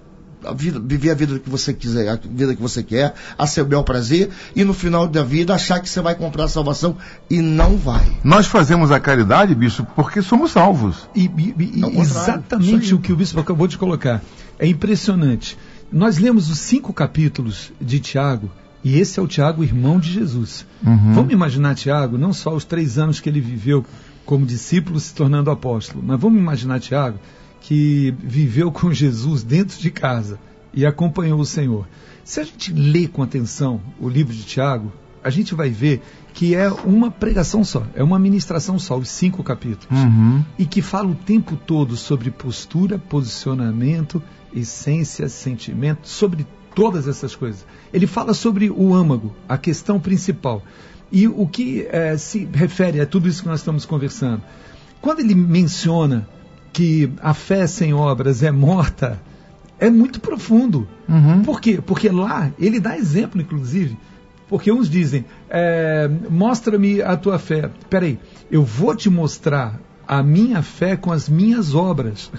[0.45, 3.65] a vida, viver a vida que você quiser, a vida que você quer, a seu
[3.65, 6.97] bel prazer, e no final da vida achar que você vai comprar a salvação
[7.31, 8.05] e não vai.
[8.25, 11.09] Nós fazemos a caridade, bicho, porque somos salvos.
[11.15, 14.21] E, e- e- É exatamente o que o bispo acabou de colocar.
[14.59, 15.57] É impressionante.
[15.93, 18.51] Nós lemos os cinco capítulos de Tiago,
[18.83, 20.67] e esse é o Tiago, irmão de Jesus.
[20.85, 21.13] Uhum.
[21.13, 23.85] Vamos imaginar Tiago, não só os três anos que ele viveu
[24.25, 27.19] como discípulo se tornando apóstolo, mas vamos imaginar Tiago
[27.61, 30.39] que viveu com Jesus dentro de casa
[30.75, 31.87] e acompanhou o Senhor.
[32.25, 36.03] Se a gente lê com atenção o livro de Tiago, a gente vai ver
[36.35, 40.45] que é uma pregação só, é uma ministração só, os cinco capítulos Uhum.
[40.59, 44.21] e que fala o tempo todo sobre postura, posicionamento,
[44.55, 47.67] essência, sentimento, sobre todas essas coisas.
[47.93, 50.63] Ele fala sobre o âmago, a questão principal.
[51.13, 54.43] E o que eh, se refere a tudo isso que nós estamos conversando.
[55.01, 56.27] Quando ele menciona
[56.73, 59.21] que a fé sem obras é morta,
[59.79, 60.89] é muito profundo.
[61.09, 61.43] Uhum.
[61.43, 61.81] Por quê?
[61.85, 63.97] Porque lá ele dá exemplo, inclusive.
[64.49, 67.71] Porque uns dizem, é, mostra-me a tua fé.
[67.91, 68.19] Peraí,
[68.51, 72.31] eu vou te mostrar a minha fé com as minhas obras.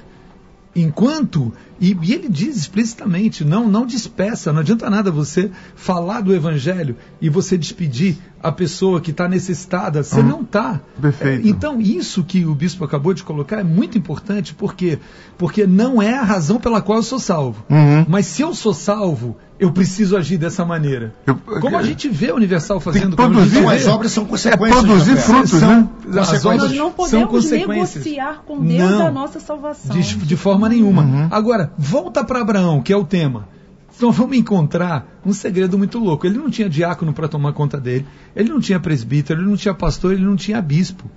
[0.76, 1.54] Enquanto,
[1.92, 6.96] e, e ele diz explicitamente, não, não despeça, não adianta nada você falar do evangelho
[7.22, 10.28] e você despedir a pessoa que está necessitada, você Uhum.
[10.28, 10.82] não está.
[11.02, 11.48] Perfeito.
[11.48, 15.00] então, isso que o bispo acabou de colocar é muito importante, por quê?
[15.38, 17.64] Porque não é a razão pela qual eu sou salvo.
[17.70, 18.06] Uhum.
[18.08, 21.14] Mas se eu sou salvo, eu preciso agir dessa maneira.
[21.26, 24.28] Eu- Como a gente vê o Universal fazendo, produzir- Então vê- as obras são É
[24.28, 24.82] consequências.
[24.84, 25.28] produzir da fé.
[25.28, 25.76] frutos, são, né?
[25.78, 26.46] as Consequências.
[26.46, 27.96] obras Nós não são podemos consequências.
[28.06, 29.08] negociar com Deus Não.
[29.08, 29.96] a nossa salvação.
[29.96, 31.04] De, de forma nenhuma.
[31.04, 31.28] Uhum.
[31.32, 33.48] Agora, volta para Abraão, que é o tema.
[33.96, 36.26] Então vamos encontrar um segredo muito louco.
[36.26, 38.06] Ele não tinha diácono para tomar conta dele,
[38.36, 41.10] ele não tinha presbítero, ele não tinha pastor, ele não tinha bispo.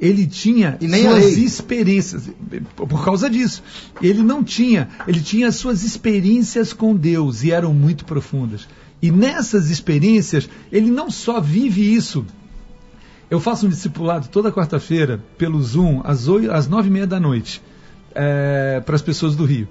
[0.00, 2.28] Ele tinha suas experiências.
[2.74, 3.62] Por causa disso.
[4.02, 8.66] Ele não tinha, ele tinha as suas experiências com Deus e eram muito profundas.
[9.00, 12.24] E nessas experiências, ele não só vive isso,
[13.30, 17.18] Eu faço um discipulado toda quarta-feira pelo Zoom, às, oito, às nove e meia da
[17.18, 17.62] noite,
[18.14, 19.66] é, para as pessoas do Rio.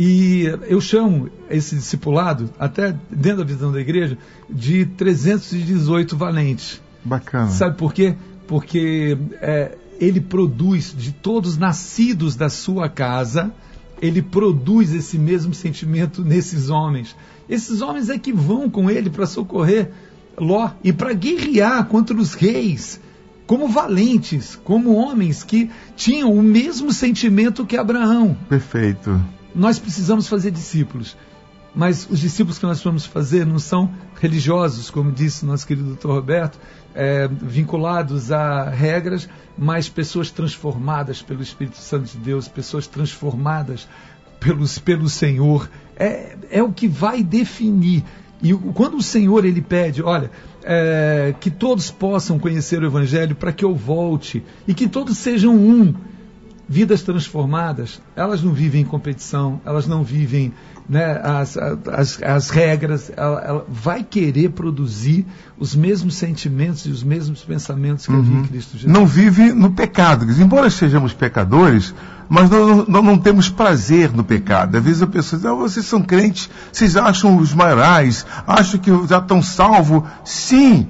[0.00, 4.16] E eu chamo esse discipulado, até dentro da visão da igreja,
[4.48, 6.80] de 318 valentes.
[7.04, 7.50] Bacana.
[7.50, 8.14] Sabe por quê?
[8.46, 13.52] Porque é, ele produz de todos nascidos da sua casa,
[14.00, 17.16] ele produz esse mesmo sentimento nesses homens.
[17.48, 19.90] Esses homens é que vão com ele para socorrer
[20.38, 23.00] Ló e para guerrear contra os reis,
[23.48, 28.36] como valentes, como homens que tinham o mesmo sentimento que Abraão.
[28.48, 29.20] Perfeito.
[29.58, 31.16] Nós precisamos fazer discípulos.
[31.74, 36.14] Mas os discípulos que nós vamos fazer não são religiosos, como disse nosso querido doutor
[36.14, 36.58] Roberto,
[36.94, 43.86] é, vinculados a regras, mas pessoas transformadas pelo Espírito Santo de Deus, pessoas transformadas
[44.40, 45.68] pelos, pelo Senhor.
[45.96, 48.04] É, é o que vai definir.
[48.40, 50.30] E quando o Senhor ele pede, olha,
[50.62, 55.54] é, que todos possam conhecer o Evangelho para que eu volte e que todos sejam
[55.54, 55.94] um,
[56.68, 60.52] vidas transformadas, elas não vivem em competição, elas não vivem
[60.88, 65.26] né, as, as, as regras, ela, ela vai querer produzir
[65.58, 68.92] os mesmos sentimentos e os mesmos pensamentos que havia em Cristo Jesus.
[68.92, 70.30] Não vive no pecado.
[70.30, 71.94] Embora sejamos pecadores,
[72.28, 74.76] mas não, não, não temos prazer no pecado.
[74.76, 78.90] Às vezes a pessoa diz, ah, vocês são crentes, vocês acham os maiorais, acham que
[79.06, 80.04] já estão salvos.
[80.24, 80.86] Sim,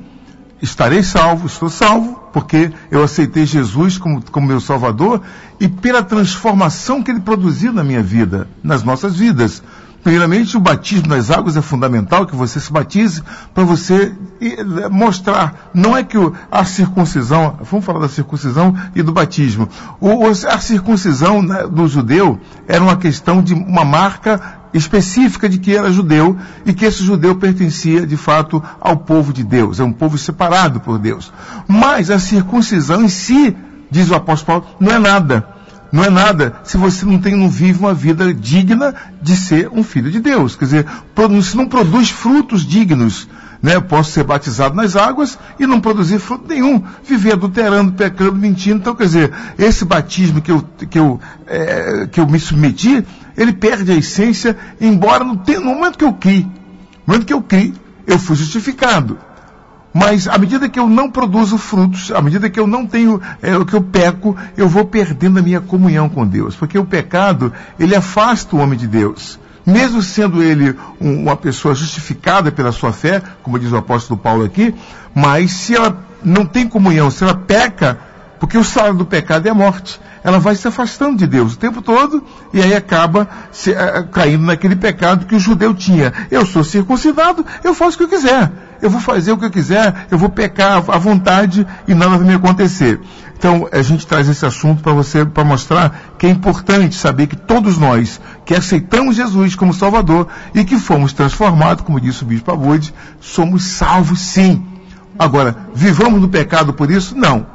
[0.61, 5.23] estarei salvo, estou salvo, porque eu aceitei Jesus como, como meu Salvador
[5.59, 9.61] e pela transformação que ele produziu na minha vida, nas nossas vidas.
[10.03, 15.71] Primeiramente, o batismo nas águas é fundamental, que você se batize para você eh, mostrar.
[15.75, 16.17] Não é que
[16.51, 19.69] a circuncisão, vamos falar da circuncisão e do batismo.
[20.49, 24.41] A circuncisão né, do judeu era uma questão de uma marca
[24.73, 29.43] específica de que era judeu e que esse judeu pertencia de fato ao povo de
[29.43, 31.33] Deus, é um povo separado por Deus.
[31.67, 33.57] Mas a circuncisão em si,
[33.91, 35.58] diz o apóstolo Paulo, não é nada.
[35.91, 39.83] Não é nada se você não tem, não vive uma vida digna de ser um
[39.83, 40.55] filho de Deus.
[40.55, 40.87] Quer dizer,
[41.43, 43.29] se não produz frutos dignos,
[43.63, 43.75] né?
[43.75, 48.77] Eu posso ser batizado nas águas e não produzir fruto nenhum, viver adulterando, pecando, mentindo.
[48.77, 53.05] Então, quer dizer, esse batismo que eu, que eu, eh, que eu me submeti,
[53.37, 56.53] ele perde a essência, embora no, no momento que eu criei, no
[57.07, 57.75] momento que eu criei,
[58.07, 59.19] eu fui justificado.
[59.99, 63.65] Mas à medida que eu não produzo frutos, à medida que eu não tenho, é,
[63.65, 66.55] que eu peco, eu vou perdendo a minha comunhão com Deus.
[66.55, 69.41] Porque o pecado, ele afasta o homem de Deus.
[69.67, 74.45] Mesmo sendo ele um- uma pessoa justificada pela sua fé, como diz o apóstolo Paulo
[74.45, 74.73] aqui,
[75.13, 77.99] mas se ela não tem comunhão, se ela peca,
[78.39, 80.01] porque o salário do pecado é a morte.
[80.23, 84.45] Ela vai se afastando de Deus o tempo todo e aí acaba se, eh, caindo
[84.45, 86.13] naquele pecado que o judeu tinha.
[86.31, 88.51] Eu sou circuncidado, eu faço o que eu quiser.
[88.81, 92.27] Eu vou fazer o que eu quiser, eu vou pecar à vontade e nada vai
[92.27, 93.01] me acontecer.
[93.37, 97.37] Então a gente traz esse assunto para você, para mostrar que é importante saber que
[97.37, 102.51] todos nós que aceitamos Jesus como Salvador e que fomos transformados, como disse o Bispo
[102.53, 104.67] Abude, somos salvos sim.
[105.19, 107.17] Agora, vivamos no pecado por isso?
[107.17, 107.47] Não.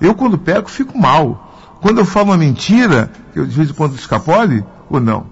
[0.00, 1.50] Eu, quando peco, fico mal.
[1.80, 5.26] Quando eu falo uma mentira, eu de vez em quando escapole, ou não?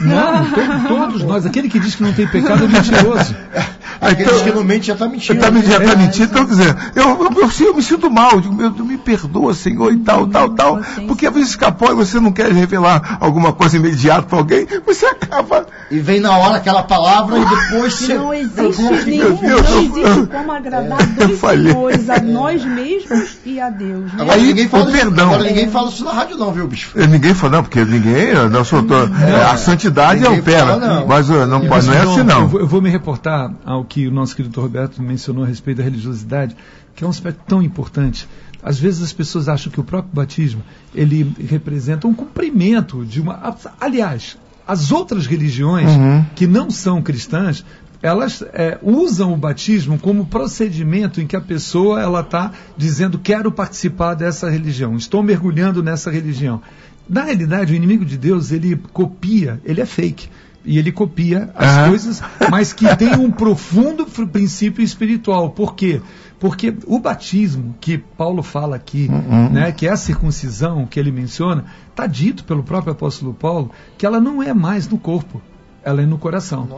[0.00, 3.34] Não, to- todos nós, aquele que diz que não tem pecado é mentiroso.
[4.00, 5.40] Aqueles Então- que não mente já está mentindo.
[5.40, 8.40] Já está É, mentindo, então quer dizer, eu, eu, eu, eu me sinto mal, eu
[8.42, 10.80] digo, meu Deus, me perdoa, Senhor, e tal, tal, tal.
[11.08, 15.66] Porque às vezes escapole, você não quer revelar alguma coisa imediata para alguém, você acaba.
[15.90, 18.14] E vem na hora aquela palavra e depois você...
[18.14, 21.72] não existe nenhum, Deus, não existe como agradar dois falhei.
[21.72, 24.12] senhores, a nós mesmos e a Deus.
[24.12, 24.22] Né?
[24.22, 25.26] Agora ninguém fala o isso, perdão.
[25.26, 26.90] Agora ninguém fala isso na rádio não, viu, bicho?
[26.94, 28.28] Ninguém fala, não, porque ninguém,
[28.64, 31.06] sou, tô- é, a santidade Ninguém opera, fala, não.
[31.06, 32.48] mas eh, não, pode, não é assim Dom, Eu não.
[32.48, 35.84] vou, eu vou me reportar ao que o nosso querido Roberto mencionou a respeito da
[35.84, 36.56] religiosidade,
[36.94, 38.28] que é um aspecto tão importante.
[38.62, 40.62] Às vezes as pessoas acham que o próprio batismo
[40.94, 43.54] ele representa um cumprimento de uma.
[43.80, 46.24] Aliás, as outras religiões Uhum.
[46.34, 47.64] que não são cristãs,
[48.02, 53.50] elas é, usam o batismo como procedimento em que a pessoa ela está dizendo quero
[53.50, 56.62] participar dessa religião, estou mergulhando nessa religião.
[57.08, 60.28] Na realidade, o inimigo de Deus ele copia, ele é fake
[60.64, 65.50] e ele copia as coisas, mas que tem um profundo princípio espiritual.
[65.50, 66.02] Por quê?
[66.38, 69.08] Porque o batismo que Paulo fala aqui,
[69.50, 74.04] né, que é a circuncisão que ele menciona, está dito pelo próprio apóstolo Paulo que
[74.04, 75.40] ela não é mais no corpo,
[75.82, 76.68] ela é no coração.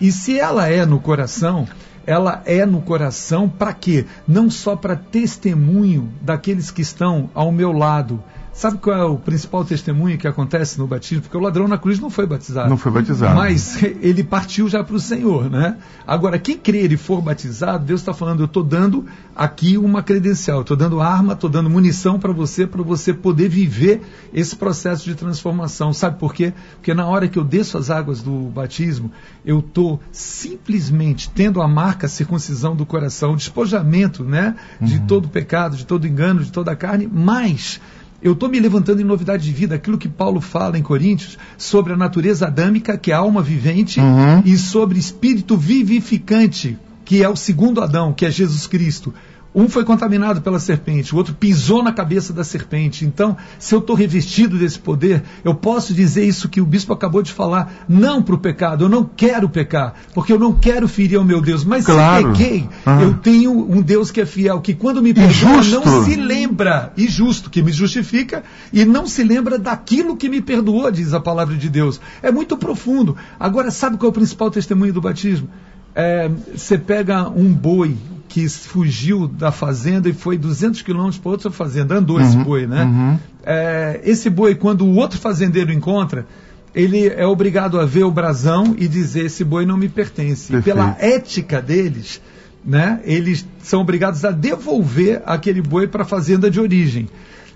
[0.00, 1.66] E se ela é no coração,
[2.06, 4.06] ela é no coração para quê?
[4.26, 8.22] Não só para testemunho daqueles que estão ao meu lado,
[8.56, 11.20] Sabe qual é o principal testemunho que acontece no batismo?
[11.20, 12.70] Porque o ladrão na cruz não foi batizado.
[12.70, 13.34] Não foi batizado.
[13.34, 15.76] Mas ele partiu já para o Senhor, né?
[16.06, 19.04] Agora, quem crer e for batizado, Deus está falando, eu estou dando
[19.34, 24.00] aqui uma credencial, estou dando arma, estou dando munição para você, para você poder viver
[24.32, 25.92] esse processo de transformação.
[25.92, 26.54] Sabe por quê?
[26.76, 29.12] Porque na hora que eu desço as águas do batismo,
[29.44, 34.56] eu estou simplesmente tendo a marca a circuncisão do coração, o despojamento, né?
[34.80, 37.78] De todo pecado, de todo engano, de toda a carne, mas
[38.26, 41.92] eu estou me levantando em novidade de vida, aquilo que Paulo fala em Coríntios sobre
[41.92, 44.42] a natureza adâmica, que é a alma vivente, Uhum.
[44.44, 49.14] e sobre espírito vivificante, que é o segundo Adão, que é Jesus Cristo.
[49.56, 53.06] Um foi contaminado pela serpente, o outro pisou na cabeça da serpente.
[53.06, 57.22] Então, se eu estou revestido desse poder, eu posso dizer isso que o bispo acabou
[57.22, 58.84] de falar, não para o pecado.
[58.84, 61.64] Eu não quero pecar, porque eu não quero ferir ao meu Deus.
[61.64, 62.36] Mas Claro.
[62.36, 63.00] se pequei, Ah.
[63.00, 67.08] eu tenho um Deus que é fiel, que quando me perdoa, não se lembra, e
[67.08, 71.56] justo, que me justifica, e não se lembra daquilo que me perdoou, diz a palavra
[71.56, 71.98] de Deus.
[72.22, 73.16] É muito profundo.
[73.40, 75.48] Agora, sabe qual é o principal testemunho do batismo?
[75.94, 77.96] É, Você pega um boi
[78.36, 82.84] que fugiu da fazenda e foi 200 quilômetros para outra fazenda, andou esse boi, né?
[82.84, 83.18] uhum.
[83.42, 86.26] É, esse boi, quando o outro fazendeiro encontra,
[86.74, 90.52] ele é obrigado a ver o brasão e dizer: esse boi não me pertence.
[90.52, 90.64] Perfeito.
[90.76, 92.20] Pela ética deles,
[92.62, 97.08] né, eles são obrigados a devolver aquele boi para a fazenda de origem.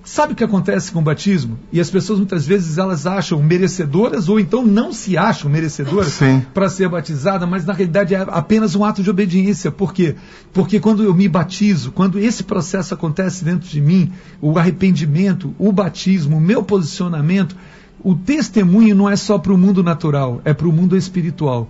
[0.02, 1.58] Sabe o que acontece com o batismo?
[1.70, 6.18] E as pessoas muitas vezes elas acham merecedoras ou então não se acham merecedoras
[6.54, 9.70] para ser batizada, mas na realidade é apenas um ato de obediência.
[9.70, 10.16] Por quê?
[10.52, 15.70] Porque quando eu me batizo, quando esse processo acontece dentro de mim, o arrependimento, o
[15.70, 17.54] batismo, o meu posicionamento,
[18.02, 21.68] o testemunho não é só para o mundo natural, é para o mundo espiritual.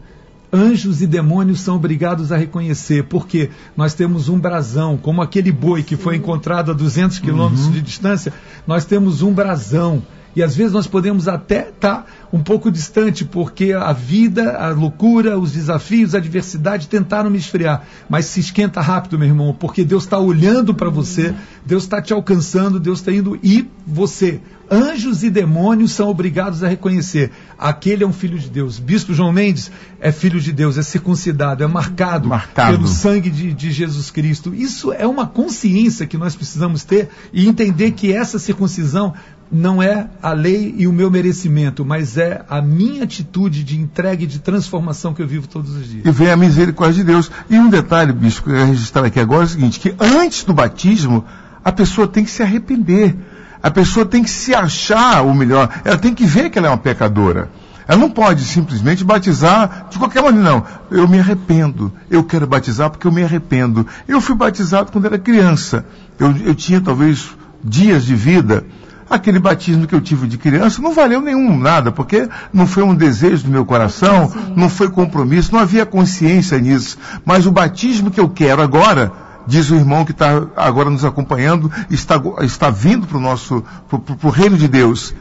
[0.52, 5.82] Anjos e demônios são obrigados a reconhecer, porque nós temos um brasão, como aquele boi
[5.82, 8.32] que foi encontrado a 200 quilômetros de distância,
[8.66, 10.02] nós temos um brasão.
[10.40, 15.38] E às vezes nós podemos até estar um pouco distante, porque a vida, a loucura,
[15.38, 17.84] os desafios, a adversidade tentaram me esfriar.
[18.08, 21.34] Mas se esquenta rápido, meu irmão, porque Deus está olhando para você,
[21.66, 23.38] Deus está te alcançando, Deus está indo.
[23.42, 28.78] E você, anjos e demônios são obrigados a reconhecer: aquele é um filho de Deus.
[28.78, 29.70] Bispo João Mendes
[30.00, 32.78] é filho de Deus, é circuncidado, é marcado, Marcado.
[32.78, 34.54] pelo sangue de, de Jesus Cristo.
[34.54, 39.12] Isso é uma consciência que nós precisamos ter e entender que essa circuncisão
[39.50, 44.22] não é a lei e o meu merecimento, mas é a minha atitude de entrega
[44.22, 46.06] e de transformação que eu vivo todos os dias.
[46.06, 47.30] E vem a misericórdia de Deus.
[47.48, 50.54] E um detalhe, bispo, que eu registrar aqui agora é o seguinte, que antes do
[50.54, 51.24] batismo,
[51.64, 53.16] a pessoa tem que se arrepender.
[53.62, 55.68] A pessoa tem que se achar o melhor.
[55.84, 57.50] Ela tem que ver que ela é uma pecadora.
[57.86, 60.64] Ela não pode simplesmente batizar de qualquer maneira, não.
[60.90, 61.92] Eu me arrependo.
[62.08, 63.86] Eu quero batizar porque eu me arrependo.
[64.06, 65.84] Eu fui batizado quando era criança.
[66.18, 67.30] Eu, eu tinha talvez
[67.62, 68.64] dias de vida.
[69.10, 72.94] Aquele batismo que eu tive de criança não valeu nenhum nada, porque não foi um
[72.94, 76.96] desejo do meu coração, não foi compromisso, não havia consciência nisso.
[77.24, 79.10] Mas o batismo que eu quero agora,
[79.48, 84.28] diz o irmão que está agora nos acompanhando, está, está vindo para o nosso, para
[84.28, 85.12] o reino de Deus.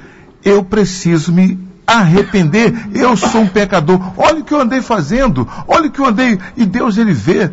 [0.43, 2.89] Eu preciso me arrepender.
[2.93, 3.99] Eu sou um pecador.
[4.15, 5.47] Olha o que eu andei fazendo.
[5.67, 6.37] Olha o que eu andei.
[6.55, 7.51] E Deus ele vê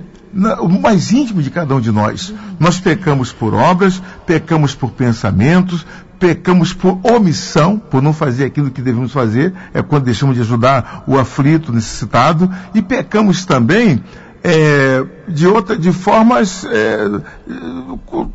[0.61, 2.33] o mais íntimo de cada um de nós.
[2.61, 5.87] Nós pecamos por obras, pecamos por pensamentos,
[6.19, 11.05] pecamos por omissão, por não fazer aquilo que devemos fazer, é quando deixamos de ajudar
[11.07, 14.03] o aflito, o necessitado, e pecamos também
[14.49, 17.09] é, de, outra, de formas, é,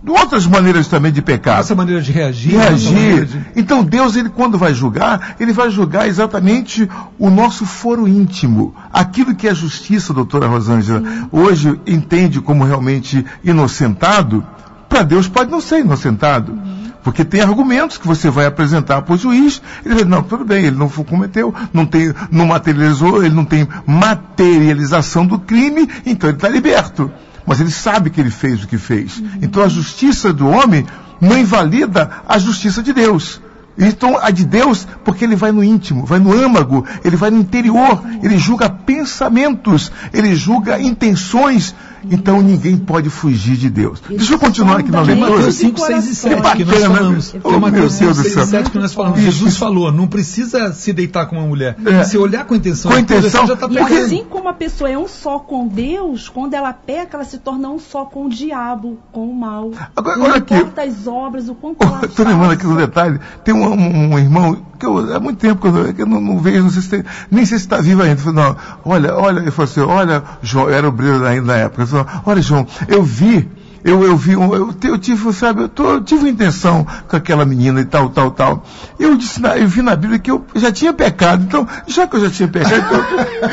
[0.03, 2.53] de outras maneiras também de pecar Nossa maneira de reagir.
[2.53, 3.25] maneira reagir.
[3.25, 8.75] de- Então Deus, ele quando vai julgar, ele vai julgar exatamente o nosso foro íntimo.
[8.91, 11.01] Aquilo que é justiça, doutora Rosângela,
[11.32, 14.45] hoje entende como realmente inocentado,
[14.89, 16.59] para Deus pode não ser inocentado.
[17.04, 20.66] Porque tem argumentos que você vai apresentar para o juiz, ele vai, não, tudo bem,
[20.66, 26.38] ele não cometeu, não tem, não materializou, ele não tem materialização do crime, então ele
[26.38, 27.12] está liberto.
[27.45, 29.22] Mas ele sabe que ele fez o que fez.
[29.41, 30.86] Então a justiça do homem
[31.20, 33.41] não invalida a justiça de Deus.
[33.78, 37.39] Então a de Deus, porque ele vai no íntimo, vai no âmago, ele vai no
[37.39, 41.74] interior, ele julga pensamentos, ele julga intenções.
[42.10, 44.02] Então ninguém pode fugir de Deus.
[44.10, 45.32] Deixa eu continuar aqui na sonda leitura.
[45.36, 46.56] Mateus Sim, 5, 6 e 7 coração.
[46.58, 47.36] que nós Bacana, falamos.
[47.36, 48.43] É Oh, Mateus meu 5, Deus do 6 céu.
[48.43, 49.20] e 7 que nós falamos.
[49.20, 51.76] Isso, Jesus falou, não precisa se deitar com uma mulher.
[51.86, 52.04] É.
[52.04, 54.97] Se olhar com intenção, Com intenção, já está E Porque- assim como a pessoa é
[54.97, 58.97] um só com Deus, quando ela peca, ela se torna um só com o diabo,
[59.12, 59.72] com o mal.
[59.95, 60.54] Agora, não olha aqui.
[60.56, 62.88] importa as obras, o quanto ela Estou lembrando aqui um faça.
[62.88, 63.20] detalhe.
[63.43, 66.19] Tem um, um- um irmão que eu, há muito tempo que eu, que eu não,
[66.19, 68.15] não vejo, não sei se tem, nem sei se está vivo ainda.
[68.15, 71.55] Ele falou, não, olha, olha, ele falou assim, olha, João, eu era brilho ainda na
[71.59, 71.84] época.
[71.84, 73.47] Ele falou, olha, João, eu vi,
[73.84, 76.86] eu, eu vi, um- eu, te- eu tive, sabe, eu, tô- eu tive uma intenção
[77.07, 78.63] com aquela menina e tal, tal, tal.
[78.99, 82.15] Eu disse, na- eu vi na Bíblia que eu já tinha pecado, então, já que
[82.15, 82.75] eu já tinha pecado,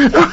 [0.00, 0.28] então,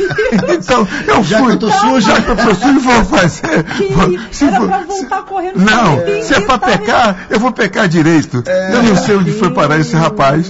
[0.55, 1.47] então eu Já fui.
[1.47, 2.01] que eu tô sujo.
[2.01, 3.63] já que eu tô sujo, vou fazer.
[3.63, 7.51] Que Se era for- pra voltar correndo Não, se é pra tentar- pecar, eu vou
[7.51, 8.43] pecar direito.
[8.73, 10.47] eu não sei onde foi parar esse rapaz.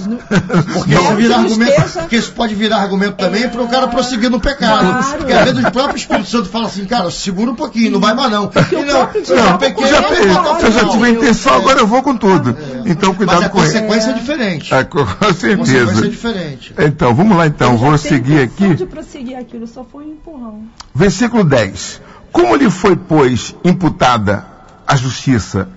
[0.74, 3.88] Porque Não, isso vira não argumento, porque isso pode virar argumento também para o cara
[3.88, 4.80] prosseguir no pecado.
[4.88, 5.18] Claro.
[5.18, 8.14] Porque às vezes o próprio Espírito Santo fala assim, cara, segura um pouquinho, não vai
[8.14, 8.46] mais não.
[8.46, 11.06] E o não, eu pequei, já, eu pe- vou até o se eu já tive
[11.06, 12.58] a intenção, agora eu vou com tudo.
[12.86, 13.68] Então, Mas cuidado a com ele.
[13.68, 14.74] consequência é diferente.
[14.74, 16.10] Ah, com A consequência é certeza.
[16.10, 16.74] diferente.
[16.78, 18.74] Então, vamos lá então, Eu vou seguir aqui.
[18.76, 20.64] de prosseguir aquilo, só foi um empurrão.
[20.94, 22.02] Versículo 10.
[22.32, 24.46] Como lhe foi, pois, imputada
[24.88, 25.70] a justiça?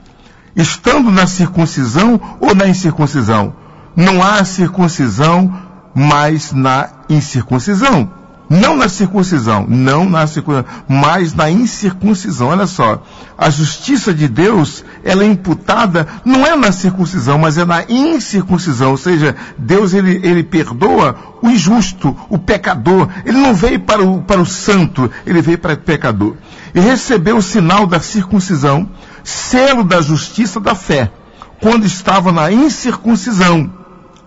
[0.56, 3.54] Estando na circuncisão ou na incircuncisão?
[3.94, 5.52] Não há circuncisão,
[5.94, 8.10] mas na incircuncisão.
[8.50, 12.48] Não na circuncisão, não na circuncisão, mas na incircuncisão.
[12.48, 13.02] Olha só,
[13.36, 18.92] a justiça de Deus, ela é imputada, não é na circuncisão, mas é na incircuncisão.
[18.92, 23.08] Ou seja, Deus ele, ele perdoa o injusto, o pecador.
[23.26, 26.34] Ele não veio para o, para o santo, ele veio para o pecador.
[26.74, 28.88] E recebeu o sinal da circuncisão,
[29.22, 31.12] selo da justiça da fé,
[31.60, 33.70] quando estava na incircuncisão.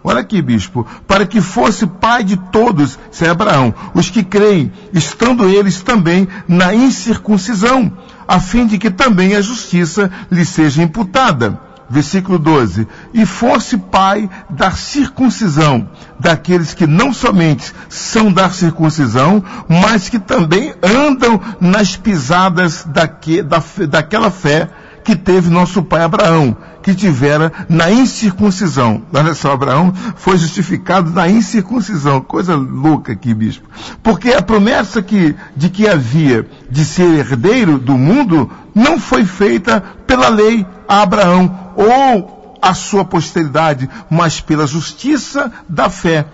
[0.03, 5.47] Olha aqui, bispo, para que fosse pai de todos, é Abraão, os que creem, estando
[5.47, 7.91] eles também na incircuncisão,
[8.27, 11.59] a fim de que também a justiça lhe seja imputada.
[11.87, 12.87] Versículo 12.
[13.13, 20.73] E fosse pai da circuncisão, daqueles que não somente são da circuncisão, mas que também
[20.81, 24.69] andam nas pisadas daque, da, daquela fé
[25.03, 29.03] que teve nosso pai Abraão, que tivera na incircuncisão.
[29.13, 32.21] Olha só, Abraão foi justificado na incircuncisão.
[32.21, 33.69] Coisa louca aqui, bispo.
[34.01, 39.81] Porque a promessa que, de que havia de ser herdeiro do mundo não foi feita
[40.05, 46.25] pela lei a Abraão ou a sua posteridade, mas pela justiça da fé.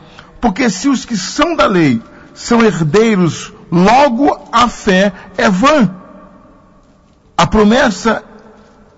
[0.42, 2.02] Porque se os que são da lei
[2.34, 5.90] são herdeiros, logo a fé é vã.
[7.38, 8.24] A promessa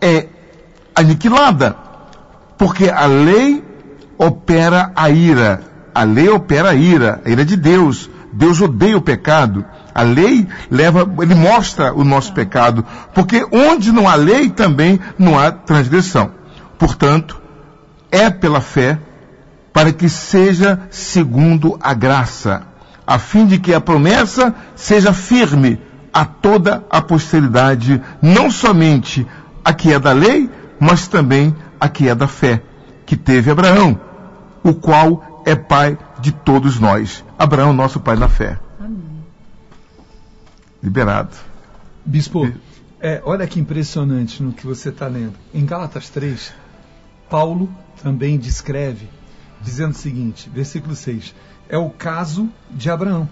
[0.02, 0.28] é
[0.96, 1.76] aniquilada,
[2.58, 3.64] porque a lei
[4.18, 5.62] opera a ira.
[5.96, 8.10] A lei opera a ira, a ira de Deus.
[8.32, 9.66] Deus odeia o pecado.
[9.94, 15.38] A lei leva, ele mostra o nosso pecado, porque onde não há lei também não
[15.38, 16.32] há transgressão.
[16.78, 17.42] Portanto,
[18.12, 19.00] é pela fé
[19.74, 22.64] para que seja segundo a graça,
[23.06, 25.82] a fim de que a promessa seja firme
[26.14, 29.26] a toda a posteridade, não somente
[29.64, 30.50] a que é da lei,
[30.80, 32.62] mas também a que é da fé,
[33.06, 34.00] que teve Abraão,
[34.64, 37.24] o qual é pai de todos nós.
[37.38, 38.60] Abraão, nosso pai na fé.
[38.80, 39.24] Amém.
[40.82, 41.36] Liberado.
[42.06, 42.52] Bispo,
[43.00, 45.36] é, olha que impressionante no que você está lendo.
[45.54, 46.54] Em Gálatas 3,
[47.30, 47.70] Paulo
[48.02, 49.08] também descreve,
[49.62, 51.34] dizendo o seguinte, versículo 6,
[51.70, 53.30] é o caso de Abraão,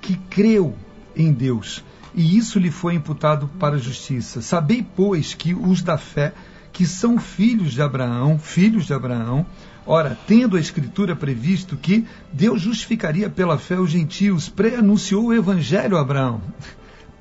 [0.00, 0.74] que creu
[1.16, 1.84] em Deus,
[2.14, 4.40] e isso lhe foi imputado para a justiça.
[4.40, 6.32] Sabei, pois, que os da fé,
[6.72, 9.44] que são filhos de Abraão, filhos de Abraão,
[9.86, 15.96] ora, tendo a Escritura previsto que Deus justificaria pela fé os gentios, pré-anunciou o Evangelho
[15.96, 16.40] a Abraão.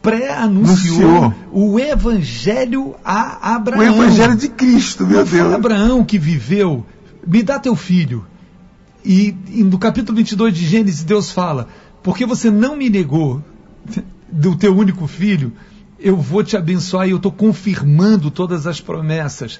[0.01, 1.33] Pré-anunciou Anunciou.
[1.51, 3.83] o Evangelho a O Abraão.
[3.83, 5.53] Evangelho de Cristo, meu Deus.
[5.53, 6.85] Abraão que viveu,
[7.25, 8.25] me dá teu filho.
[9.03, 11.67] E, e no capítulo 22 de Gênesis, Deus fala:
[12.03, 13.41] porque você não me negou
[14.33, 15.53] do teu único filho,
[15.99, 19.59] eu vou te abençoar e eu estou confirmando todas as promessas.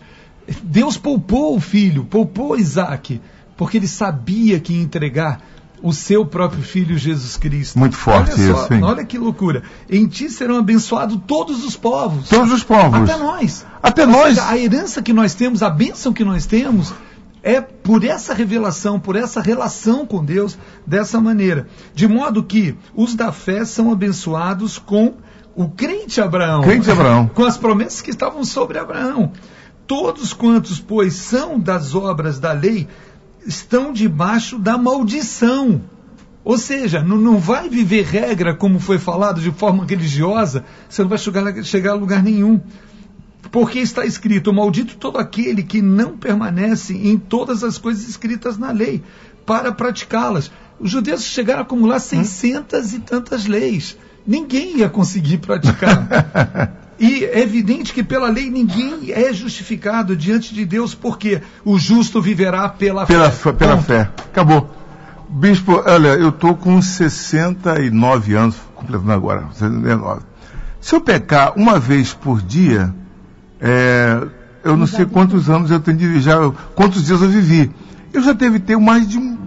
[0.61, 3.21] Deus poupou o filho, poupou Isaac,
[3.55, 5.41] porque ele sabia que ia entregar
[5.81, 7.77] o seu próprio filho Jesus Cristo.
[7.77, 8.83] Muito forte olha só, isso, hein?
[8.83, 9.63] Olha que loucura.
[9.89, 12.29] Em ti serão abençoados todos os povos.
[12.29, 13.09] Todos os povos.
[13.09, 13.65] Até nós.
[13.81, 14.35] Até Ou nós.
[14.35, 16.93] seja, a herança que nós temos, a bênção que nós temos,
[17.43, 21.67] é por essa revelação, por essa relação com Deus dessa maneira.
[21.93, 25.15] De modo que os da fé são abençoados com
[25.53, 26.61] o crente Abraão.
[26.63, 27.27] Crente Abraão.
[27.35, 29.31] Com as promessas que estavam sobre Abraão.
[29.85, 32.87] Todos quantos, pois, são das obras da lei,
[33.45, 35.81] estão debaixo da maldição.
[36.43, 41.09] Ou seja, não, não vai viver regra, como foi falado, de forma religiosa, você não
[41.09, 42.59] vai chegar, chegar a lugar nenhum.
[43.51, 48.71] Porque está escrito: Maldito todo aquele que não permanece em todas as coisas escritas na
[48.71, 49.03] lei,
[49.45, 50.51] para praticá-las.
[50.79, 53.95] Os judeus chegaram a acumular 600 e tantas leis.
[54.25, 56.79] Ninguém ia conseguir praticar.
[56.99, 62.21] E é evidente que pela lei ninguém é justificado diante de Deus, porque o justo
[62.21, 63.35] viverá pela, Pela, fé.
[63.37, 63.85] fé- pela Ponto.
[63.87, 64.01] fé.
[64.31, 64.69] Acabou.
[65.27, 70.21] Bispo, olha, eu estou com 69 anos, completando agora, 69.
[70.79, 72.93] Se eu pecar uma vez por dia,
[73.63, 74.27] É,
[74.61, 76.37] eu não sei quantos anos eu tenho de, já,
[76.75, 77.71] quantos dias eu vivi.
[78.11, 79.37] Eu já devo ter mais de um,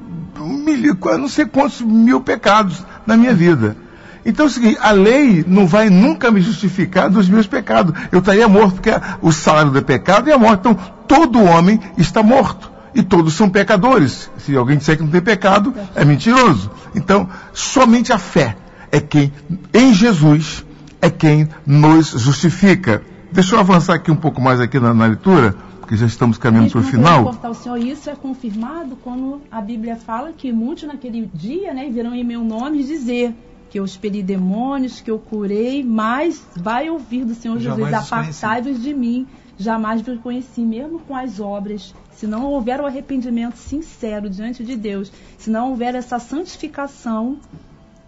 [0.40, 0.64] um
[1.10, 3.76] eu não sei quantos mil pecados na minha vida.
[4.24, 7.94] Então é o seguinte, a lei não vai nunca me justificar dos meus pecados.
[8.10, 8.90] Eu estaria morto, porque
[9.20, 10.60] o salário do pecado é a morte.
[10.60, 10.74] Então,
[11.06, 12.72] todo homem está morto.
[12.94, 14.30] E todos são pecadores.
[14.38, 16.70] Se alguém disser que não tem pecado, é mentiroso.
[16.94, 18.56] Então, somente a fé
[18.90, 19.32] é quem,
[19.72, 20.64] em Jesus,
[21.00, 23.02] é quem nos justifica.
[23.36, 26.70] Deixa eu avançar aqui um pouco mais aqui na, na leitura, porque já estamos caminhando
[26.70, 27.20] para o final.
[27.20, 31.90] importar o Senhor, isso é confirmado quando a Bíblia fala que muitos naquele dia né,
[31.90, 33.34] virão em meu nome dizer
[33.68, 38.94] que eu expeli demônios, que eu curei, mas vai ouvir do Senhor Jesus, apartai-vos de
[38.94, 39.26] mim,
[39.58, 41.94] jamais vos conheci, mesmo com as obras.
[42.12, 47.36] Se não houver o arrependimento sincero diante de Deus, se não houver essa santificação,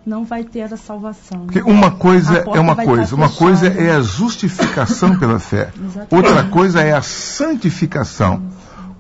[0.07, 1.47] não vai ter a salvação.
[1.47, 5.71] Porque uma coisa é uma coisa, uma coisa é a justificação pela fé.
[5.77, 6.15] Exatamente.
[6.15, 8.43] Outra coisa é a santificação.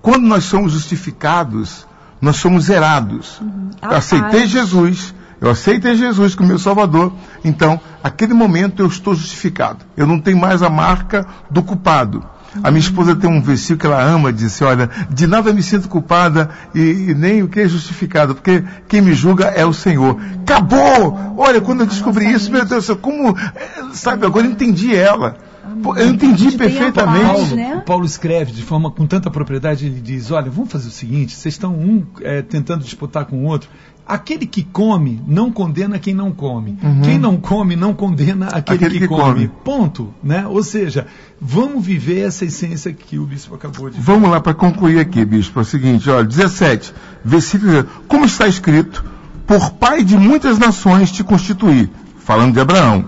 [0.02, 1.86] Quando nós somos justificados,
[2.20, 3.40] nós somos zerados.
[3.80, 4.50] Eu aceitei paz.
[4.50, 7.12] Jesus, eu aceitei Jesus como meu Salvador,
[7.44, 9.84] então, aquele momento eu estou justificado.
[9.96, 12.24] Eu não tenho mais a marca do culpado.
[12.62, 15.88] A minha esposa tem um versículo que ela ama, disse, olha, de nada me sinto
[15.88, 20.18] culpada e, e nem o que é justificado, porque quem me julga é o Senhor.
[20.42, 21.34] Acabou!
[21.36, 25.47] Olha, quando eu descobri isso, meu Deus, como, eh, sabe, agora eu entendi ela.
[25.82, 27.24] Pô, Eu entendi perfeitamente.
[27.24, 27.76] paz, Paulo, né?
[27.76, 31.34] o Paulo escreve de forma com tanta propriedade, ele diz, olha, vamos fazer o seguinte,
[31.34, 33.68] vocês estão um eh, tentando disputar com o outro.
[34.06, 36.78] Aquele que come não condena quem não come.
[37.04, 38.86] Quem não come não condena aquele, Uhum.
[38.86, 39.22] Aquele que, que come.
[39.26, 39.48] come.
[39.62, 40.14] Ponto.
[40.22, 40.46] Né?
[40.46, 41.06] Ou seja,
[41.38, 45.58] vamos viver essa essência que o bispo acabou de Vamos lá para concluir aqui, bispo.
[45.58, 48.00] É o seguinte, olha, 17, versículo 17.
[48.08, 49.04] Como está escrito,
[49.46, 53.04] por pai de muitas nações te constituí, falando de Abraão,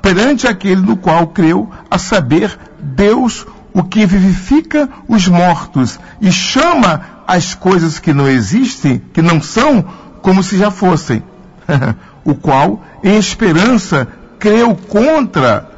[0.00, 7.00] perante aquele no qual creu, a saber, Deus, o que vivifica os mortos e chama
[7.26, 9.84] as coisas que não existem, que não são,
[10.22, 11.22] como se já fossem.
[12.24, 14.08] o qual, em esperança,
[14.38, 15.68] creu contra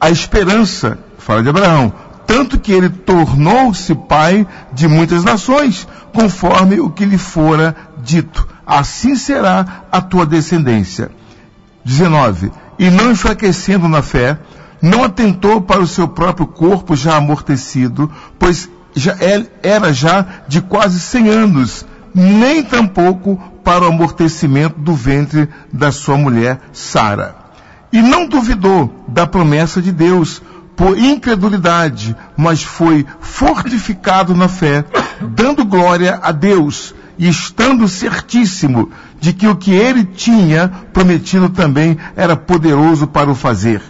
[0.00, 1.92] a esperança, fala de Abraão,
[2.26, 8.48] tanto que ele tornou-se pai de muitas nações, conforme o que lhe fora dito.
[8.66, 11.10] Assim será a tua descendência.
[11.84, 12.50] 19.
[12.78, 14.38] E não enfraquecendo na fé,
[14.80, 20.60] não atentou para o seu próprio corpo já amortecido, pois já é- era já de
[20.60, 27.34] quase 100 anos, nem tampouco para o amortecimento do ventre da sua mulher Sara.
[27.92, 30.42] E não duvidou da promessa de Deus
[30.76, 34.84] por incredulidade, mas foi fortificado na fé,
[35.20, 41.96] dando glória a Deus e estando certíssimo de que o que ele tinha prometido também
[42.16, 43.80] era poderoso para o fazer.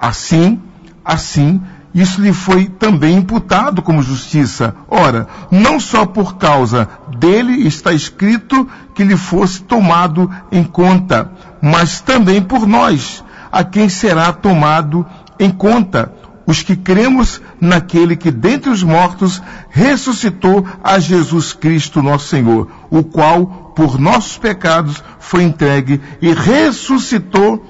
[0.00, 0.58] Assim,
[1.04, 1.60] assim,
[1.94, 4.74] isso lhe foi também imputado como justiça.
[4.88, 6.88] Ora, não só por causa
[7.18, 13.88] dele está escrito que lhe fosse tomado em conta, mas também por nós, a quem
[13.88, 15.04] será tomado
[15.38, 16.12] em conta,
[16.46, 23.04] os que cremos naquele que dentre os mortos ressuscitou a Jesus Cristo nosso Senhor, o
[23.04, 27.69] qual por nossos pecados foi entregue e ressuscitou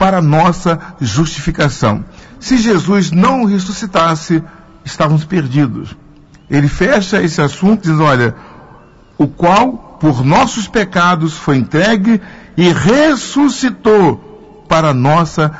[0.00, 2.02] para nossa justificação.
[2.38, 4.42] Se Jesus não ressuscitasse,
[4.82, 5.94] estávamos perdidos.
[6.48, 8.34] Ele fecha esse assunto dizendo, olha,
[9.18, 12.18] o qual por nossos pecados foi entregue
[12.56, 15.52] e ressuscitou para nossa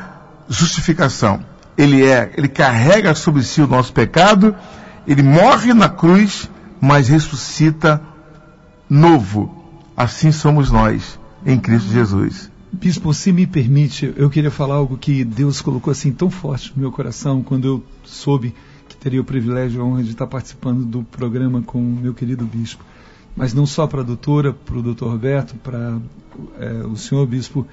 [0.48, 1.44] justificação.
[1.76, 4.56] Ele é, ele carrega sobre si o nosso pecado,
[5.06, 8.00] ele morre na cruz, mas ressuscita
[8.88, 9.54] novo.
[9.94, 12.49] Assim somos nós em Cristo Jesus.
[12.72, 16.80] Bispo, se me permite, eu queria falar algo que Deus colocou assim tão forte no
[16.80, 18.54] meu coração quando eu soube
[18.88, 22.14] que teria o privilégio e a honra de estar participando do programa com o meu
[22.14, 22.84] querido bispo.
[23.34, 25.98] Mas não só para a doutora, para o doutor Roberto, para
[26.60, 27.66] eh, o senhor bispo,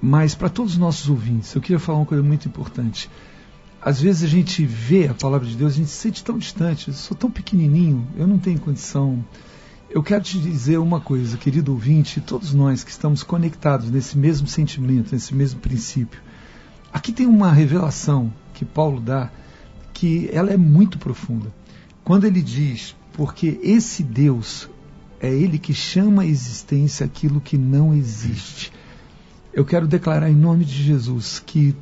[0.00, 1.54] mas para todos os nossos ouvintes.
[1.54, 3.08] Eu queria falar uma coisa muito importante.
[3.80, 6.88] Às vezes a gente vê a palavra de Deus, a gente se sente tão distante,
[6.88, 9.24] eu sou tão pequenininho, eu não tenho condição.
[9.94, 14.46] Eu quero te dizer uma coisa, querido ouvinte, todos nós que estamos conectados nesse mesmo
[14.46, 16.18] sentimento, nesse mesmo princípio.
[16.90, 19.30] Aqui tem uma revelação que Paulo dá,
[19.92, 21.52] que ela é muito profunda.
[22.02, 24.66] Quando ele diz, porque esse Deus
[25.20, 28.72] é ele que chama à existência aquilo que não existe.
[29.52, 31.76] Eu quero declarar em nome de Jesus que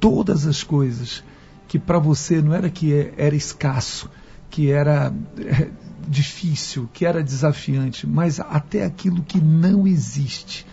[0.00, 1.22] todas as coisas
[1.68, 4.10] que para você não era que é- era escasso,
[4.48, 5.12] que era
[6.08, 10.66] difícil, que era desafiante, mas até aquilo que não existe.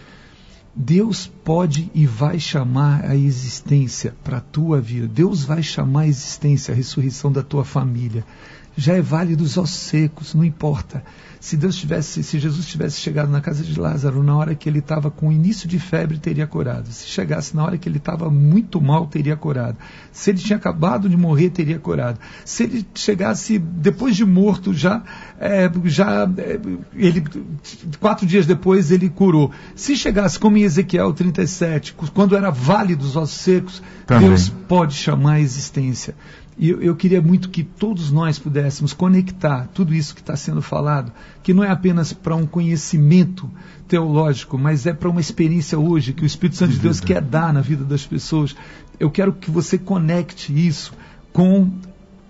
[0.75, 5.07] Deus pode e vai chamar a existência para a tua vida.
[5.07, 8.23] Deus vai chamar a existência, a ressurreição da tua família.
[8.77, 11.03] Já é válido os ossos secos, não importa.
[11.39, 14.79] Se Deus tivesse, se Jesus tivesse chegado na casa de Lázaro na hora que ele
[14.79, 16.91] estava com início de febre, teria curado.
[16.91, 19.77] Se chegasse na hora que ele estava muito mal, teria curado.
[20.11, 22.19] Se ele tinha acabado de morrer, teria curado.
[22.43, 25.03] Se ele chegasse depois de morto, já,
[25.39, 26.59] é, já é,
[26.95, 27.23] ele
[27.99, 29.51] quatro dias depois ele curou.
[29.75, 34.29] Se chegasse como em Ezequiel 37, quando era válido os ossos secos, Também.
[34.29, 36.15] Deus pode chamar a existência.
[36.57, 40.61] E eu, eu queria muito que todos nós pudéssemos conectar tudo isso que está sendo
[40.61, 41.11] falado,
[41.43, 43.49] que não é apenas para um conhecimento
[43.87, 47.53] teológico, mas é para uma experiência hoje que o Espírito Santo de Deus quer dar
[47.53, 48.55] na vida das pessoas.
[48.99, 50.93] Eu quero que você conecte isso
[51.31, 51.69] com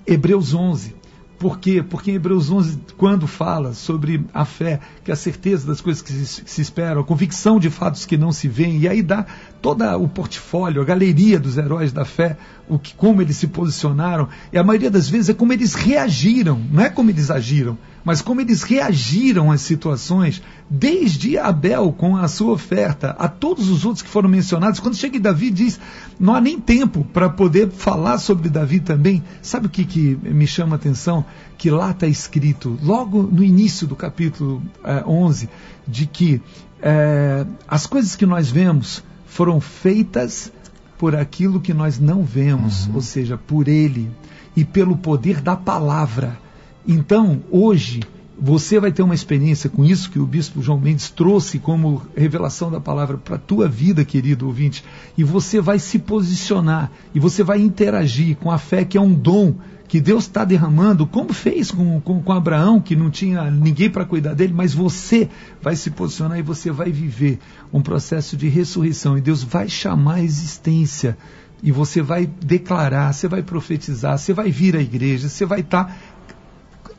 [0.05, 0.96] Hebreus 11.
[1.39, 1.83] Por quê?
[1.87, 6.01] Porque em Hebreus 11, quando fala sobre a fé, que é a certeza das coisas
[6.01, 9.23] que se, esperam, a convicção de fatos que não se veem, e aí dá
[9.61, 14.29] todo o portfólio, a galeria dos heróis da fé, o que, como eles se posicionaram,
[14.51, 17.77] e a maioria das vezes é como eles reagiram, não é como eles agiram,
[18.07, 23.83] mas como eles reagiram às situações, desde Abel com a sua oferta, a todos os
[23.83, 24.79] outros que foram mencionados.
[24.79, 25.77] Quando chega em Davi, diz:
[26.17, 29.21] não há nem tempo para poder falar sobre Davi também.
[29.41, 31.25] Sabe o que, que me chama a atenção?
[31.57, 35.49] Que lá está escrito, logo no início do capítulo eh, 11,
[35.85, 36.41] de que
[36.81, 40.49] eh, as coisas que nós vemos foram feitas
[40.97, 44.09] por aquilo que nós não vemos, ou seja, por Ele
[44.55, 46.46] e pelo poder da palavra.
[46.87, 47.99] Então, hoje,
[48.39, 52.69] você vai ter uma experiência com isso que o bispo João Mendes trouxe como revelação
[52.69, 54.83] da palavra para a tua vida, querido ouvinte,
[55.17, 59.13] e você vai se posicionar e você vai interagir com a fé que é um
[59.13, 59.55] dom
[59.87, 64.05] que Deus está derramando, como fez com, com, com Abraão, que não tinha ninguém para
[64.05, 65.29] cuidar dele, mas você
[65.61, 67.39] vai se posicionar e você vai viver
[67.71, 69.17] um processo de ressurreição.
[69.17, 71.17] E Deus vai chamar a existência
[71.63, 76.16] e você vai declarar, você vai profetizar, você vai vir à igreja, você vai estar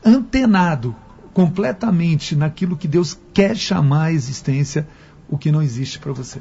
[0.05, 0.95] antenado
[1.33, 4.87] completamente naquilo que Deus quer chamar à existência,
[5.29, 6.39] o que não existe para você.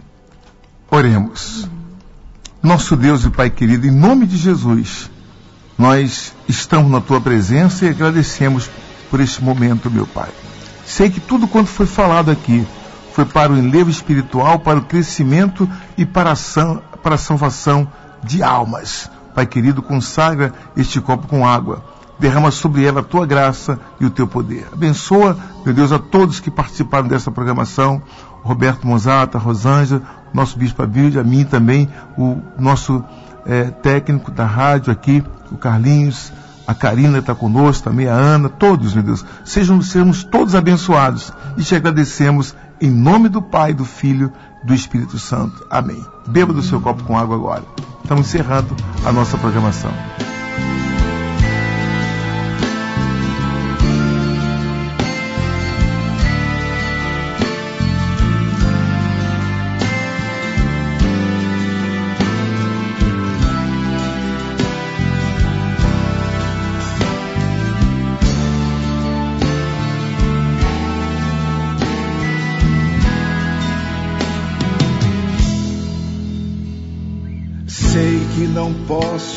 [0.91, 1.69] Oremos.
[2.63, 5.11] Nosso Deus e Pai querido, em nome de Jesus,
[5.77, 8.69] nós estamos na tua presença e agradecemos
[9.11, 10.31] por este momento, meu Pai.
[10.85, 12.67] Sei que tudo quanto foi falado aqui
[13.13, 17.91] foi para o enlevo espiritual, para o crescimento e para a, san- para a salvação
[18.25, 19.11] de almas.
[19.35, 21.85] Pai querido, consagra este copo com água.
[22.19, 24.67] Derrama sobre ela a tua graça e o teu poder.
[24.73, 28.03] Abençoa, meu Deus, a todos que participaram dessa programação.
[28.43, 30.03] Roberto Mozata, Rosângela,
[30.33, 33.05] nosso Bispo Abilde, a mim também, o nosso
[33.47, 36.33] eh, técnico da rádio aqui, o Carlinhos,
[36.67, 39.25] a Karina está conosco também, a Ana, todos, meu Deus.
[39.43, 44.31] Sejam, sejamos todos abençoados e te agradecemos em nome do Pai, do Filho,
[44.63, 45.67] do Espírito Santo.
[45.71, 46.05] Amém.
[46.27, 47.65] Beba do seu copo com água agora.
[48.03, 49.93] Estamos encerrando a nossa programação.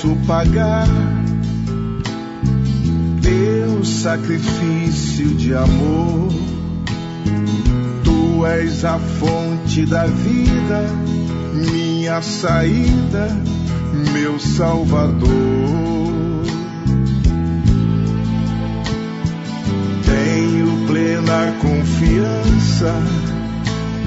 [0.01, 0.87] Posso pagar
[3.21, 6.29] teu sacrifício de amor.
[8.03, 10.85] Tu és a fonte da vida,
[11.53, 13.27] minha saída,
[14.11, 15.29] meu Salvador.
[20.03, 22.93] Tenho plena confiança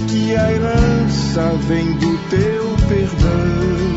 [0.08, 3.93] que a herança vem do teu perdão.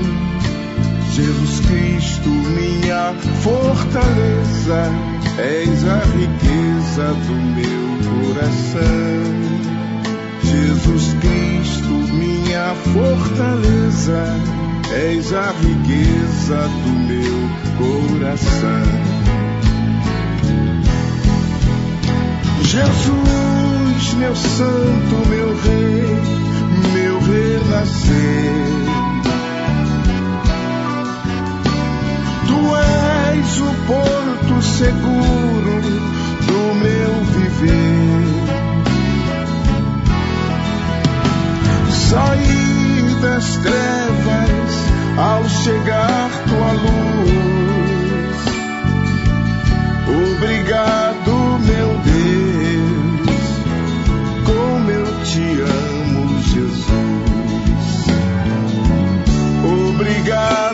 [1.17, 3.11] Jesus Cristo, minha
[3.41, 4.91] fortaleza,
[5.39, 7.87] és a riqueza do meu
[8.35, 9.25] coração.
[10.43, 14.23] Jesus Cristo, minha fortaleza,
[14.93, 17.49] és a riqueza do meu
[17.79, 18.85] coração.
[22.61, 26.15] Jesus, meu santo, meu rei,
[26.93, 28.96] meu renascer.
[33.39, 35.81] És o porto seguro
[36.47, 38.27] do meu viver.
[41.91, 44.73] Saí das trevas
[45.17, 47.57] ao chegar tua luz.
[50.35, 53.37] Obrigado, meu Deus,
[54.45, 56.97] como eu te amo, Jesus.
[59.97, 60.66] obrigado.